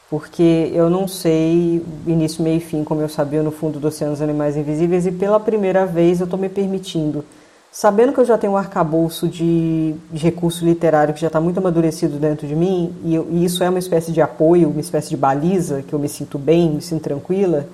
[0.10, 4.14] porque eu não sei início, meio e fim, como eu sabia no fundo do Oceano
[4.14, 7.24] dos Animais Invisíveis, e pela primeira vez eu tô me permitindo.
[7.72, 11.60] Sabendo que eu já tenho um arcabouço de, de recurso literário que já está muito
[11.60, 15.10] amadurecido dentro de mim, e, eu, e, isso é uma espécie de apoio, uma espécie
[15.10, 17.68] de baliza, que eu me sinto bem, me sinto tranquila,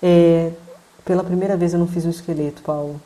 [0.00, 0.52] é,
[1.04, 3.00] pela primeira vez eu não fiz um esqueleto, Paulo.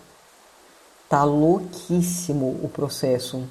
[1.12, 3.42] Tá louquíssimo o processo.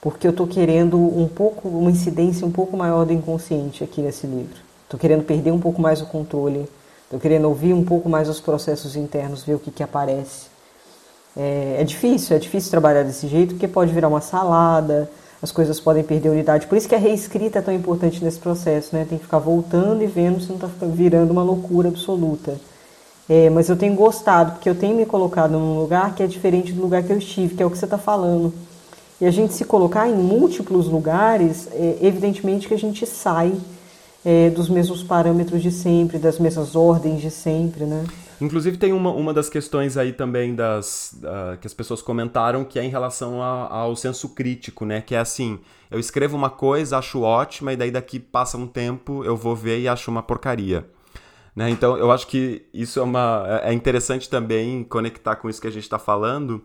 [0.00, 4.26] porque eu estou querendo um pouco, uma incidência um pouco maior do inconsciente aqui nesse
[4.26, 4.56] livro.
[4.84, 6.66] Estou querendo perder um pouco mais o controle,
[7.04, 10.46] estou querendo ouvir um pouco mais os processos internos, ver o que, que aparece.
[11.36, 15.10] É, é difícil, é difícil trabalhar desse jeito, porque pode virar uma salada,
[15.42, 16.66] as coisas podem perder unidade.
[16.66, 19.04] Por isso que a reescrita é tão importante nesse processo, né?
[19.06, 22.58] Tem que ficar voltando e vendo se não está virando uma loucura absoluta.
[23.28, 26.72] É, mas eu tenho gostado, porque eu tenho me colocado num lugar que é diferente
[26.72, 28.52] do lugar que eu estive, que é o que você está falando.
[29.20, 33.52] E a gente se colocar em múltiplos lugares, é, evidentemente que a gente sai
[34.24, 38.04] é, dos mesmos parâmetros de sempre, das mesmas ordens de sempre, né?
[38.40, 42.78] Inclusive tem uma, uma das questões aí também das uh, que as pessoas comentaram que
[42.78, 45.00] é em relação a, ao senso crítico, né?
[45.00, 45.58] Que é assim,
[45.90, 49.80] eu escrevo uma coisa, acho ótima, e daí daqui passa um tempo, eu vou ver
[49.80, 50.84] e acho uma porcaria.
[51.56, 51.70] Né?
[51.70, 55.72] Então eu acho que isso é, uma, é interessante também conectar com isso que a
[55.72, 56.62] gente está falando,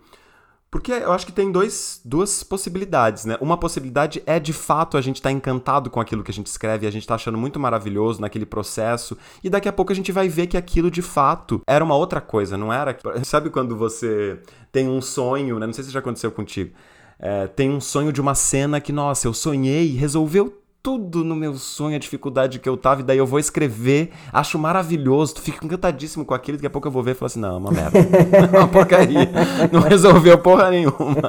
[0.69, 3.37] porque eu acho que tem dois, duas possibilidades, né?
[3.41, 6.47] Uma possibilidade é de fato a gente estar tá encantado com aquilo que a gente
[6.47, 10.13] escreve, a gente está achando muito maravilhoso naquele processo, e daqui a pouco a gente
[10.13, 12.97] vai ver que aquilo de fato era uma outra coisa, não era?
[13.23, 14.39] Sabe quando você
[14.71, 15.65] tem um sonho, né?
[15.65, 16.73] Não sei se já aconteceu contigo.
[17.19, 21.53] É, tem um sonho de uma cena que, nossa, eu sonhei, resolveu tudo no meu
[21.55, 25.63] sonho, a dificuldade que eu tava, e daí eu vou escrever, acho maravilhoso, tu fica
[25.63, 27.71] encantadíssimo com aquilo, daqui a pouco eu vou ver e falo assim, não, é uma
[27.71, 29.29] merda, é uma porcaria,
[29.71, 31.21] não resolveu porra nenhuma.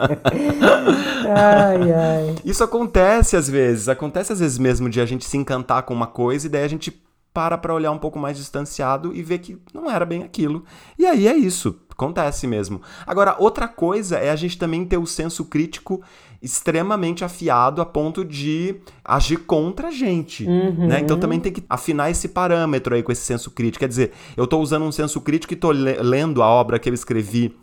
[1.34, 2.34] Ai, ai.
[2.44, 6.06] Isso acontece às vezes, acontece às vezes mesmo de a gente se encantar com uma
[6.06, 9.58] coisa e daí a gente para para olhar um pouco mais distanciado e ver que
[9.72, 10.64] não era bem aquilo.
[10.98, 12.82] E aí é isso, acontece mesmo.
[13.06, 16.02] Agora, outra coisa é a gente também ter o senso crítico
[16.42, 18.74] extremamente afiado a ponto de
[19.04, 20.88] agir contra a gente, uhum.
[20.88, 21.00] né?
[21.00, 23.80] Então também tem que afinar esse parâmetro aí com esse senso crítico.
[23.80, 26.94] Quer dizer, eu estou usando um senso crítico e estou lendo a obra que eu
[26.94, 27.56] escrevi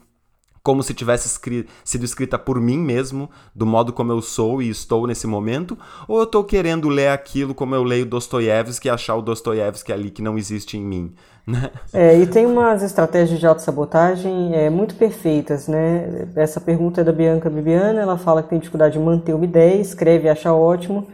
[0.64, 4.70] como se tivesse escri sido escrita por mim mesmo, do modo como eu sou e
[4.70, 5.78] estou nesse momento,
[6.08, 10.12] ou eu estou querendo ler aquilo como eu leio Dostoiévski e achar o Dostoiévski ali
[10.12, 11.14] que não existe em mim?
[11.94, 16.28] É, e tem umas estratégias de autossabotagem é, muito perfeitas, né?
[16.36, 19.82] Essa pergunta é da Bianca Bibiana, ela fala que tem dificuldade de manter uma ideia,
[19.82, 21.08] escreve acha ótimo,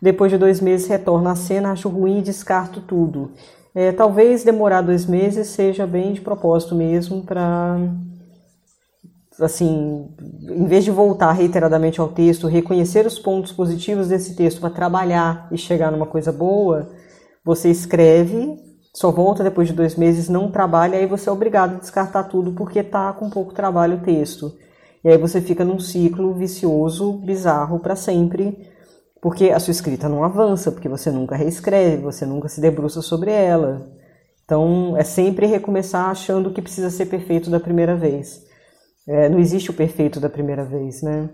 [0.00, 3.32] depois de dois meses retorna à cena, acho ruim e descarto tudo.
[3.74, 7.78] É, talvez demorar dois meses seja bem de propósito mesmo para
[9.40, 10.08] assim,
[10.42, 15.48] em vez de voltar reiteradamente ao texto, reconhecer os pontos positivos desse texto para trabalhar
[15.50, 16.90] e chegar numa coisa boa,
[17.44, 18.58] você escreve,
[18.94, 22.52] só volta depois de dois meses, não trabalha, aí você é obrigado a descartar tudo
[22.52, 24.52] porque está com pouco trabalho o texto.
[25.02, 28.70] E aí você fica num ciclo vicioso, bizarro para sempre,
[29.20, 33.30] porque a sua escrita não avança, porque você nunca reescreve, você nunca se debruça sobre
[33.30, 33.90] ela.
[34.44, 38.42] Então é sempre recomeçar achando que precisa ser perfeito da primeira vez.
[39.08, 41.30] É, não existe o perfeito da primeira vez, né?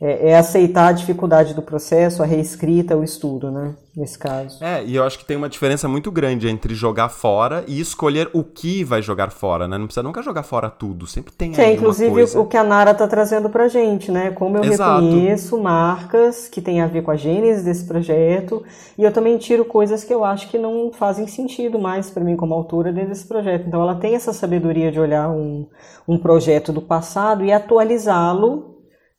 [0.00, 3.76] É, é, aceitar a dificuldade do processo, a reescrita, o estudo, né?
[3.96, 4.62] Nesse caso.
[4.62, 8.28] É, e eu acho que tem uma diferença muito grande entre jogar fora e escolher
[8.32, 9.78] o que vai jogar fora, né?
[9.78, 12.40] Não precisa nunca jogar fora tudo, sempre tem que é, inclusive coisa...
[12.40, 14.32] o que a Nara tá trazendo pra gente, né?
[14.32, 15.00] Como eu Exato.
[15.00, 18.64] reconheço marcas que têm a ver com a gênese desse projeto
[18.98, 22.34] e eu também tiro coisas que eu acho que não fazem sentido mais para mim
[22.34, 23.68] como autora dentro desse projeto.
[23.68, 25.68] Então ela tem essa sabedoria de olhar um,
[26.06, 28.73] um projeto do passado e atualizá-lo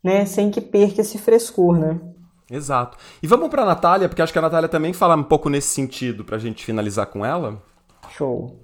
[0.05, 1.99] né, sem que perca esse frescor, né?
[2.51, 2.95] Exato.
[3.23, 5.69] E vamos para a Natália, porque acho que a Natália também fala um pouco nesse
[5.69, 7.59] sentido, para a gente finalizar com ela.
[8.11, 8.55] Show.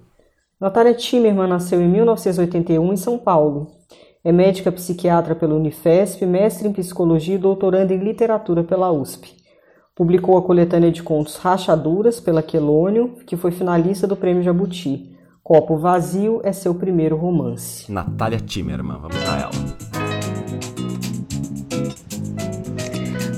[0.60, 3.72] Natália Timerman nasceu em 1981 em São Paulo.
[4.22, 9.34] É médica psiquiatra pela Unifesp, mestre em psicologia e doutoranda em literatura pela USP.
[9.96, 15.10] Publicou a coletânea de contos Rachaduras pela Quelônio, que foi finalista do Prêmio Jabuti.
[15.42, 17.90] Copo Vazio é seu primeiro romance.
[17.90, 19.91] Natália Timerman, vamos a ela.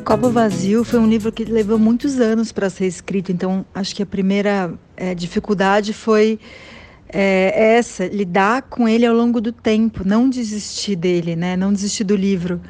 [0.05, 4.03] Copo Vazio foi um livro que levou muitos anos para ser escrito, então acho que
[4.03, 6.39] a primeira é, dificuldade foi
[7.09, 11.57] é, essa, lidar com ele ao longo do tempo, não desistir dele, né?
[11.57, 12.61] não desistir do livro.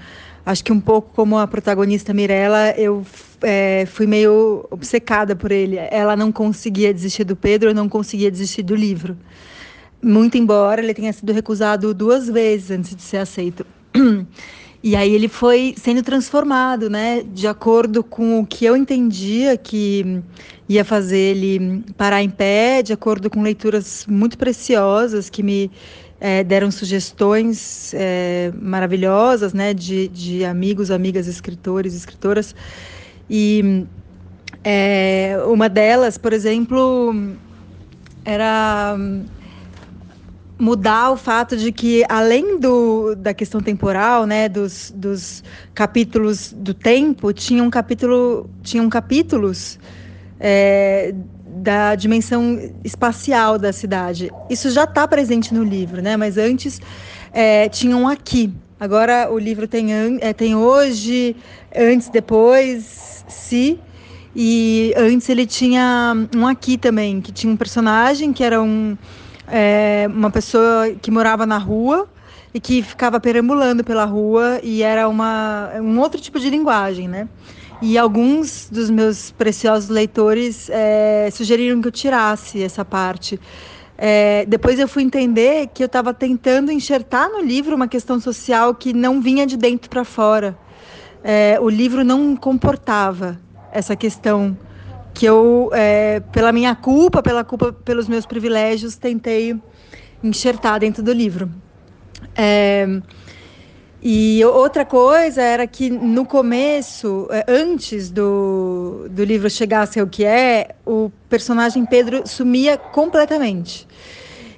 [0.47, 3.05] Acho que um pouco como a protagonista Mirella, eu
[3.43, 5.76] é, fui meio obcecada por ele.
[5.91, 9.18] Ela não conseguia desistir do Pedro, eu não conseguia desistir do livro.
[10.01, 13.66] Muito embora ele tenha sido recusado duas vezes antes de ser aceito.
[14.87, 20.22] E aí ele foi sendo transformado, né, de acordo com o que eu entendia que
[20.68, 25.70] ia fazer ele parar em pé, de acordo com leituras muito preciosas que me
[26.20, 32.55] é, deram sugestões é, maravilhosas, né, de, de amigos, amigas, escritores, escritoras.
[33.30, 33.87] E
[34.62, 37.32] é, uma delas, por exemplo,
[38.22, 38.99] era
[40.59, 45.43] mudar o fato de que, além do, da questão temporal, né, dos, dos
[45.75, 49.79] capítulos do tempo, tinham, um capítulo, tinham capítulos
[50.39, 54.31] é, da dimensão espacial da cidade.
[54.49, 56.81] Isso já está presente no livro, né, mas antes
[57.33, 58.53] é, tinham aqui.
[58.79, 59.89] Agora o livro tem,
[60.21, 61.37] é, tem hoje,
[61.75, 63.79] antes, depois, se.
[64.37, 68.97] E antes ele tinha um aqui também, que tinha um personagem que era um
[69.49, 72.09] é, uma pessoa que morava na rua
[72.53, 77.29] e que ficava perambulando pela rua e era uma, um outro tipo de linguagem, né?
[77.83, 83.39] E alguns dos meus preciosos leitores é, sugeriram que eu tirasse essa parte.
[83.99, 88.75] É, depois eu fui entender que eu estava tentando enxertar no livro uma questão social
[88.75, 90.57] que não vinha de dentro para fora.
[91.23, 93.39] É, o livro não comportava
[93.73, 94.57] essa questão
[95.15, 99.57] que eu, é, pela minha culpa, pela culpa pelos meus privilégios, tentei
[100.23, 101.49] enxertar dentro do livro.
[102.35, 102.87] É,
[104.03, 110.03] e outra coisa era que no começo, é, antes do, do livro chegar a ser
[110.03, 113.89] o que é, o personagem Pedro sumia completamente.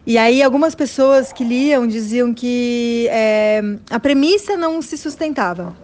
[0.07, 5.77] E aí algumas pessoas que liam diziam que é, a premissa não se sustentava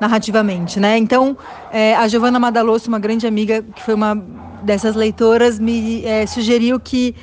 [0.00, 0.96] narrativamente, né?
[0.96, 1.36] Então,
[1.72, 4.14] é, a Giovanna Madalosso, uma grande amiga, que foi uma
[4.62, 7.16] dessas leitoras, me é, sugeriu que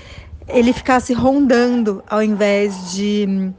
[0.48, 3.54] ele ficasse rondando ao invés de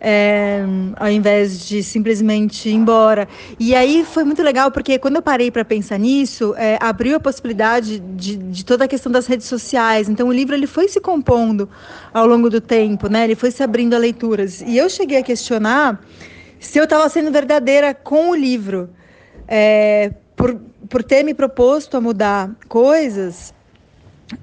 [0.00, 0.62] é,
[0.96, 3.28] ao invés de simplesmente ir embora.
[3.58, 7.20] E aí foi muito legal, porque quando eu parei para pensar nisso, é, abriu a
[7.20, 10.08] possibilidade de, de, toda a questão das redes sociais.
[10.08, 11.68] Então o livro ele foi se compondo
[12.14, 13.24] ao longo do tempo, né?
[13.24, 14.62] ele foi se abrindo a leituras.
[14.62, 16.00] E eu cheguei a questionar
[16.58, 18.90] se eu estava sendo verdadeira com o livro,
[19.46, 23.52] é, por, por ter me proposto a mudar coisas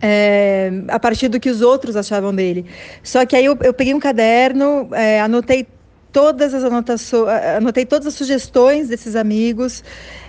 [0.02, 2.66] é, a partir do que os outros achavam dele.
[3.04, 5.68] Só que aí eu, eu peguei um caderno, é, anotei
[6.12, 9.84] todas as anotações, anotei todas as sugestões desses amigos,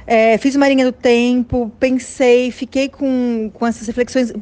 [0.07, 4.33] é, fiz uma linha do tempo, pensei, fiquei com, com essas reflexões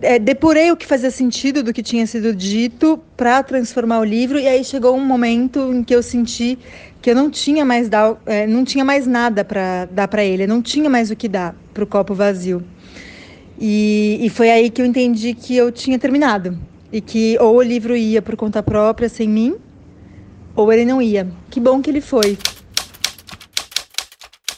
[0.00, 4.38] é, depurei o que fazia sentido do que tinha sido dito para transformar o livro
[4.38, 6.58] e aí chegou um momento em que eu senti
[7.02, 10.46] que eu não tinha mais dar, é, não tinha mais nada para dar para ele,
[10.46, 12.62] não tinha mais o que dar para o copo vazio.
[13.58, 16.56] E, e foi aí que eu entendi que eu tinha terminado
[16.92, 19.56] e que ou o livro ia por conta própria sem mim
[20.54, 21.28] ou ele não ia.
[21.50, 22.38] Que bom que ele foi.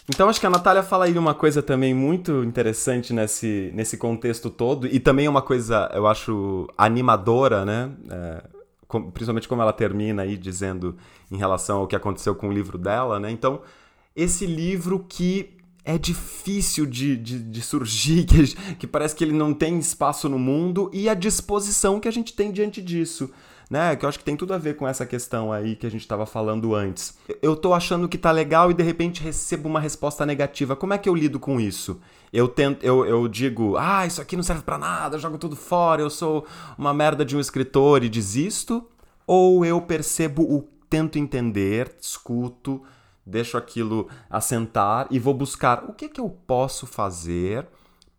[0.09, 4.51] Então acho que a Natália fala aí uma coisa também muito interessante nesse, nesse contexto
[4.51, 7.92] todo, e também uma coisa, eu acho, animadora, né?
[8.11, 8.42] É,
[8.88, 10.96] com, principalmente como ela termina aí dizendo
[11.30, 13.30] em relação ao que aconteceu com o livro dela, né?
[13.30, 13.61] Então,
[14.16, 19.55] esse livro que é difícil de, de, de surgir, que, que parece que ele não
[19.55, 23.31] tem espaço no mundo, e a disposição que a gente tem diante disso
[23.70, 23.95] né?
[23.95, 26.01] Que eu acho que tem tudo a ver com essa questão aí que a gente
[26.01, 27.16] estava falando antes.
[27.41, 30.74] Eu tô achando que tá legal e de repente recebo uma resposta negativa.
[30.74, 32.01] Como é que eu lido com isso?
[32.33, 35.55] Eu tento, eu, eu digo, ah, isso aqui não serve para nada, eu jogo tudo
[35.55, 36.45] fora, eu sou
[36.76, 38.85] uma merda de um escritor e desisto?
[39.24, 42.83] Ou eu percebo o tento entender, escuto,
[43.31, 47.66] deixo aquilo assentar e vou buscar o que, que eu posso fazer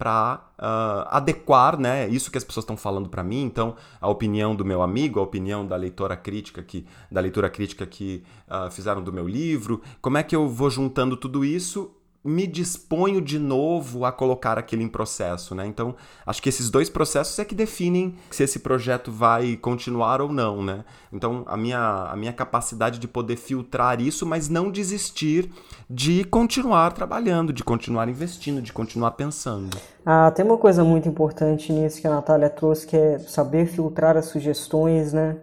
[0.01, 4.09] para uh, ah, adequar, né, isso que as pessoas estão falando para mim, então a
[4.09, 8.71] opinião do meu amigo, a opinião da leitora crítica que, da leitura crítica que uh,
[8.71, 13.39] fizeram do meu livro, como é que eu vou juntando tudo isso me disponho de
[13.39, 15.65] novo a colocar aquilo em processo, né?
[15.65, 15.95] Então,
[16.25, 20.63] acho que esses dois processos é que definem se esse projeto vai continuar ou não,
[20.63, 20.85] né?
[21.11, 21.79] Então, a minha,
[22.11, 25.51] a minha capacidade de poder filtrar isso, mas não desistir
[25.89, 29.75] de continuar trabalhando, de continuar investindo, de continuar pensando.
[30.05, 34.15] Ah, tem uma coisa muito importante nisso que a Natália trouxe, que é saber filtrar
[34.15, 35.37] as sugestões, né?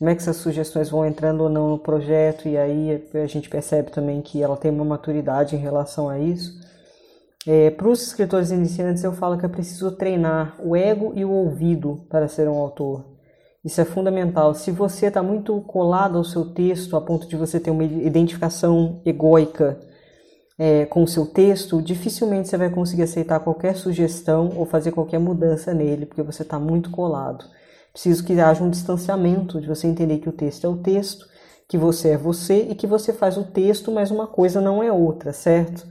[0.00, 3.50] Como é que essas sugestões vão entrando ou não no projeto, e aí a gente
[3.50, 6.58] percebe também que ela tem uma maturidade em relação a isso.
[7.46, 11.30] É, para os escritores iniciantes, eu falo que é preciso treinar o ego e o
[11.30, 13.04] ouvido para ser um autor.
[13.62, 14.54] Isso é fundamental.
[14.54, 19.02] Se você está muito colado ao seu texto, a ponto de você ter uma identificação
[19.04, 19.78] egóica
[20.58, 25.20] é, com o seu texto, dificilmente você vai conseguir aceitar qualquer sugestão ou fazer qualquer
[25.20, 27.44] mudança nele, porque você está muito colado.
[27.92, 31.26] Preciso que haja um distanciamento de você entender que o texto é o texto,
[31.68, 34.92] que você é você e que você faz o texto, mas uma coisa não é
[34.92, 35.86] outra, certo?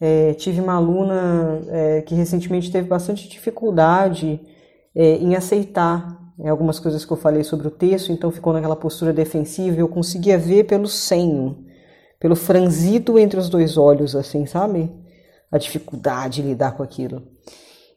[0.00, 4.40] É, tive uma aluna é, que recentemente teve bastante dificuldade
[4.94, 8.76] é, em aceitar né, algumas coisas que eu falei sobre o texto, então ficou naquela
[8.76, 9.78] postura defensiva.
[9.78, 11.64] Eu conseguia ver pelo senho,
[12.20, 14.90] pelo franzido entre os dois olhos, assim, sabe?
[15.50, 17.22] A dificuldade de lidar com aquilo.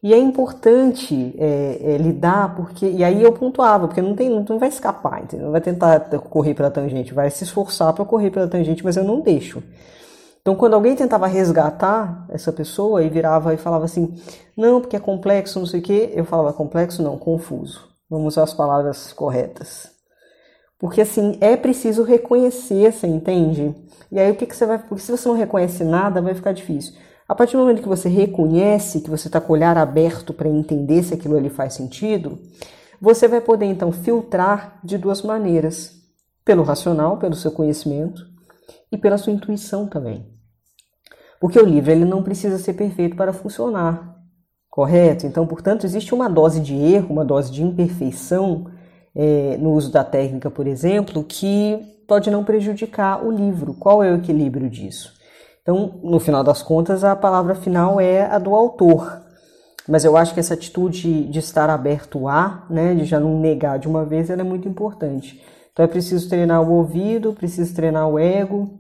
[0.04, 2.90] E é importante é, é, lidar, porque.
[2.90, 5.46] E aí eu pontuava, porque não, tem, não vai escapar, entendeu?
[5.46, 6.00] não vai tentar
[6.30, 9.62] correr pela tangente, vai se esforçar para correr pela tangente, mas eu não deixo.
[10.42, 14.16] Então, quando alguém tentava resgatar essa pessoa e virava e falava assim:
[14.58, 17.88] não, porque é complexo, não sei o quê, eu falava: complexo não, confuso.
[18.10, 19.92] Vamos usar as palavras corretas.
[20.80, 23.76] Porque assim, é preciso reconhecer, você entende?
[24.12, 24.80] E aí o que, que você vai.
[24.80, 26.96] Porque se você não reconhece nada, vai ficar difícil.
[27.32, 30.50] A partir do momento que você reconhece, que você está com o olhar aberto para
[30.50, 32.38] entender se aquilo ali faz sentido,
[33.00, 35.94] você vai poder então filtrar de duas maneiras:
[36.44, 38.22] pelo racional, pelo seu conhecimento,
[38.92, 40.26] e pela sua intuição também.
[41.40, 44.14] Porque o livro ele não precisa ser perfeito para funcionar,
[44.70, 45.26] correto?
[45.26, 48.70] Então, portanto, existe uma dose de erro, uma dose de imperfeição
[49.16, 53.74] é, no uso da técnica, por exemplo, que pode não prejudicar o livro.
[53.74, 55.21] Qual é o equilíbrio disso?
[55.62, 59.22] Então, no final das contas, a palavra final é a do autor.
[59.88, 63.78] Mas eu acho que essa atitude de estar aberto a, né, de já não negar
[63.78, 65.42] de uma vez, ela é muito importante.
[65.72, 68.80] Então é preciso treinar o ouvido, preciso treinar o ego.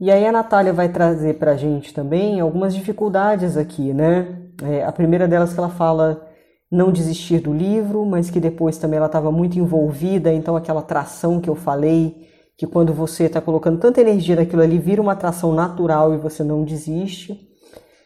[0.00, 4.38] E aí a Natália vai trazer para a gente também algumas dificuldades aqui, né?
[4.62, 6.26] É, a primeira delas que ela fala
[6.70, 11.40] não desistir do livro, mas que depois também ela estava muito envolvida, então aquela tração
[11.40, 12.29] que eu falei
[12.60, 16.44] que quando você está colocando tanta energia naquilo ali, vira uma atração natural e você
[16.44, 17.40] não desiste.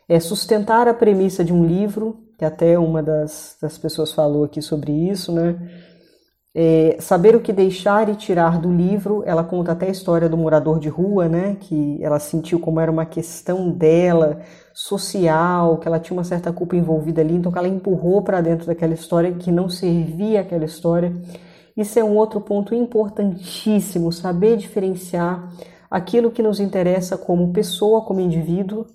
[0.08, 4.62] É sustentar a premissa de um livro, que até uma das, das pessoas falou aqui
[4.62, 5.56] sobre isso, né?
[6.54, 10.36] É, saber o que deixar e tirar do livro, ela conta até a história do
[10.36, 11.56] morador de rua, né?
[11.58, 14.38] Que ela sentiu como era uma questão dela,
[14.72, 18.68] social, que ela tinha uma certa culpa envolvida ali, então que ela empurrou para dentro
[18.68, 21.12] daquela história que não servia aquela história.
[21.76, 25.52] Isso é um outro ponto importantíssimo, saber diferenciar
[25.90, 28.86] aquilo que nos interessa como pessoa, como indivíduo,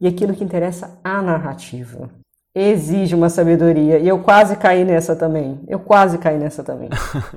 [0.00, 2.10] e aquilo que interessa a narrativa.
[2.56, 3.98] Exige uma sabedoria.
[3.98, 5.60] E eu quase caí nessa também.
[5.66, 6.88] Eu quase caí nessa também.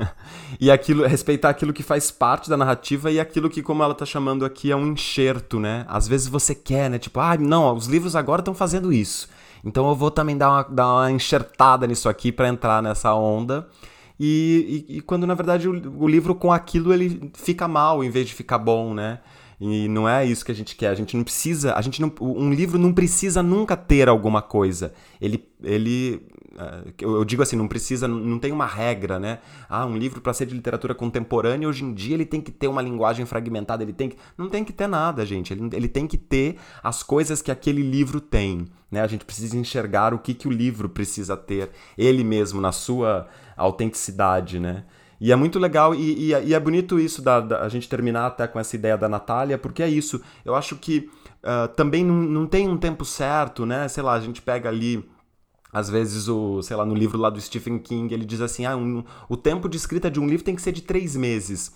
[0.61, 4.05] e aquilo, respeitar aquilo que faz parte da narrativa e aquilo que, como ela tá
[4.05, 5.85] chamando aqui, é um enxerto, né?
[5.87, 6.99] Às vezes você quer, né?
[6.99, 9.27] Tipo, ah, não, os livros agora estão fazendo isso.
[9.63, 13.67] Então eu vou também dar uma, dar uma enxertada nisso aqui para entrar nessa onda.
[14.19, 18.09] E, e, e, quando na verdade o, o, livro com aquilo ele fica mal em
[18.09, 19.19] vez de ficar bom, né?
[19.59, 20.89] E não é isso que a gente quer.
[20.89, 24.93] A gente não precisa, a gente não, um livro não precisa nunca ter alguma coisa.
[25.19, 26.21] Ele, ele,
[26.99, 29.39] eu digo assim, não precisa, não tem uma regra, né?
[29.69, 32.67] Ah, um livro para ser de literatura contemporânea hoje em dia ele tem que ter
[32.67, 35.53] uma linguagem fragmentada, ele tem que, não tem que ter nada, gente.
[35.53, 39.01] Ele, ele tem que ter as coisas que aquele livro tem, né?
[39.01, 43.27] A gente precisa enxergar o que que o livro precisa ter, ele mesmo na sua
[43.55, 44.85] autenticidade, né?
[45.19, 48.27] E é muito legal e, e, e é bonito isso da, da, a gente terminar
[48.27, 50.21] até com essa ideia da Natália, porque é isso.
[50.45, 51.09] Eu acho que
[51.43, 53.87] uh, também não, não tem um tempo certo, né?
[53.87, 55.07] Sei lá, a gente pega ali
[55.71, 58.75] às vezes, o, sei lá, no livro lá do Stephen King, ele diz assim: ah,
[58.75, 61.71] um, o tempo de escrita de um livro tem que ser de três meses.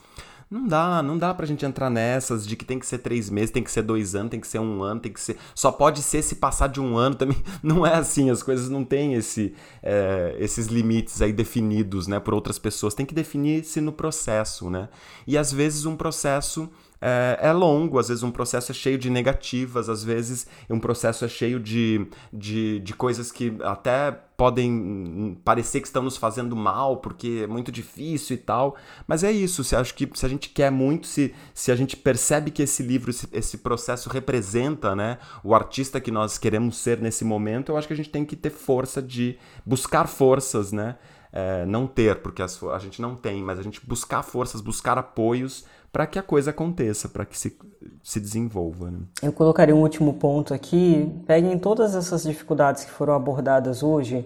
[0.52, 3.52] Não dá, não dá pra gente entrar nessas de que tem que ser três meses,
[3.52, 5.38] tem que ser dois anos, tem que ser um ano, tem que ser.
[5.56, 7.38] Só pode ser se passar de um ano também.
[7.64, 12.34] Não é assim, as coisas não têm esse, é, esses limites aí definidos, né, por
[12.34, 12.94] outras pessoas.
[12.94, 14.89] Tem que definir-se no processo, né?
[15.26, 16.70] E às vezes um processo
[17.02, 21.26] é, é, longo, às vezes um processo é cheio de negativas, às vezes um processo
[21.26, 26.97] é cheio de, de, de coisas que até podem parecer que estão nos fazendo mal,
[26.97, 28.76] porque é muito difícil e tal.
[29.08, 31.97] Mas é isso, se acho que se a gente quer muito, se, se a gente
[31.97, 36.99] percebe que esse livro, esse, esse processo representa né, o artista que nós queremos ser
[36.99, 40.97] nesse momento, eu acho que a gente tem que ter força de buscar forças, né?
[41.34, 44.97] É, não ter, porque as, a gente não tem, mas a gente buscar forças, buscar
[44.97, 47.58] apoios para que a coisa aconteça, para que se,
[48.02, 48.89] se desenvolva.
[48.89, 49.00] Né?
[49.22, 51.12] Eu colocaria um último ponto aqui.
[51.28, 54.26] Peguem todas essas dificuldades que foram abordadas hoje: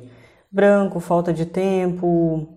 [0.52, 2.48] branco, falta de tempo,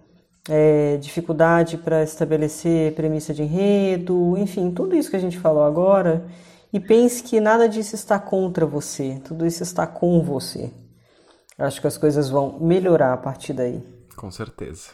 [0.48, 6.26] é, dificuldade para estabelecer premissa de enredo, enfim, tudo isso que a gente falou agora.
[6.70, 10.70] E pense que nada disso está contra você, tudo isso está com você.
[11.58, 13.82] Acho que as coisas vão melhorar a partir daí.
[14.14, 14.90] Com certeza.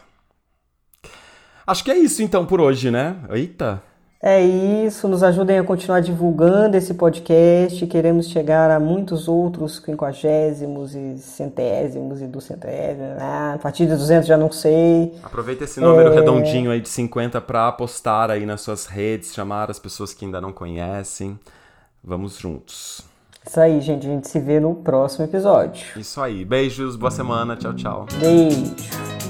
[1.67, 3.17] Acho que é isso então por hoje, né?
[3.29, 3.83] Eita!
[4.27, 7.85] É isso, nos ajudem a continuar divulgando esse podcast.
[7.85, 13.21] Queremos chegar a muitos outros quinquagésimos e centésimos e ducentésimos.
[13.21, 15.13] Ah, a partir de 200 já não sei.
[15.21, 16.15] Aproveita esse número é...
[16.15, 20.41] redondinho aí de 50 para postar aí nas suas redes, chamar as pessoas que ainda
[20.41, 21.39] não conhecem.
[22.03, 23.05] Vamos juntos.
[23.45, 24.07] Isso aí, gente.
[24.07, 25.85] A gente se vê no próximo episódio.
[25.99, 26.43] Isso aí.
[26.43, 27.55] Beijos, boa semana.
[27.55, 28.07] Tchau, tchau.
[28.19, 29.24] Beijo.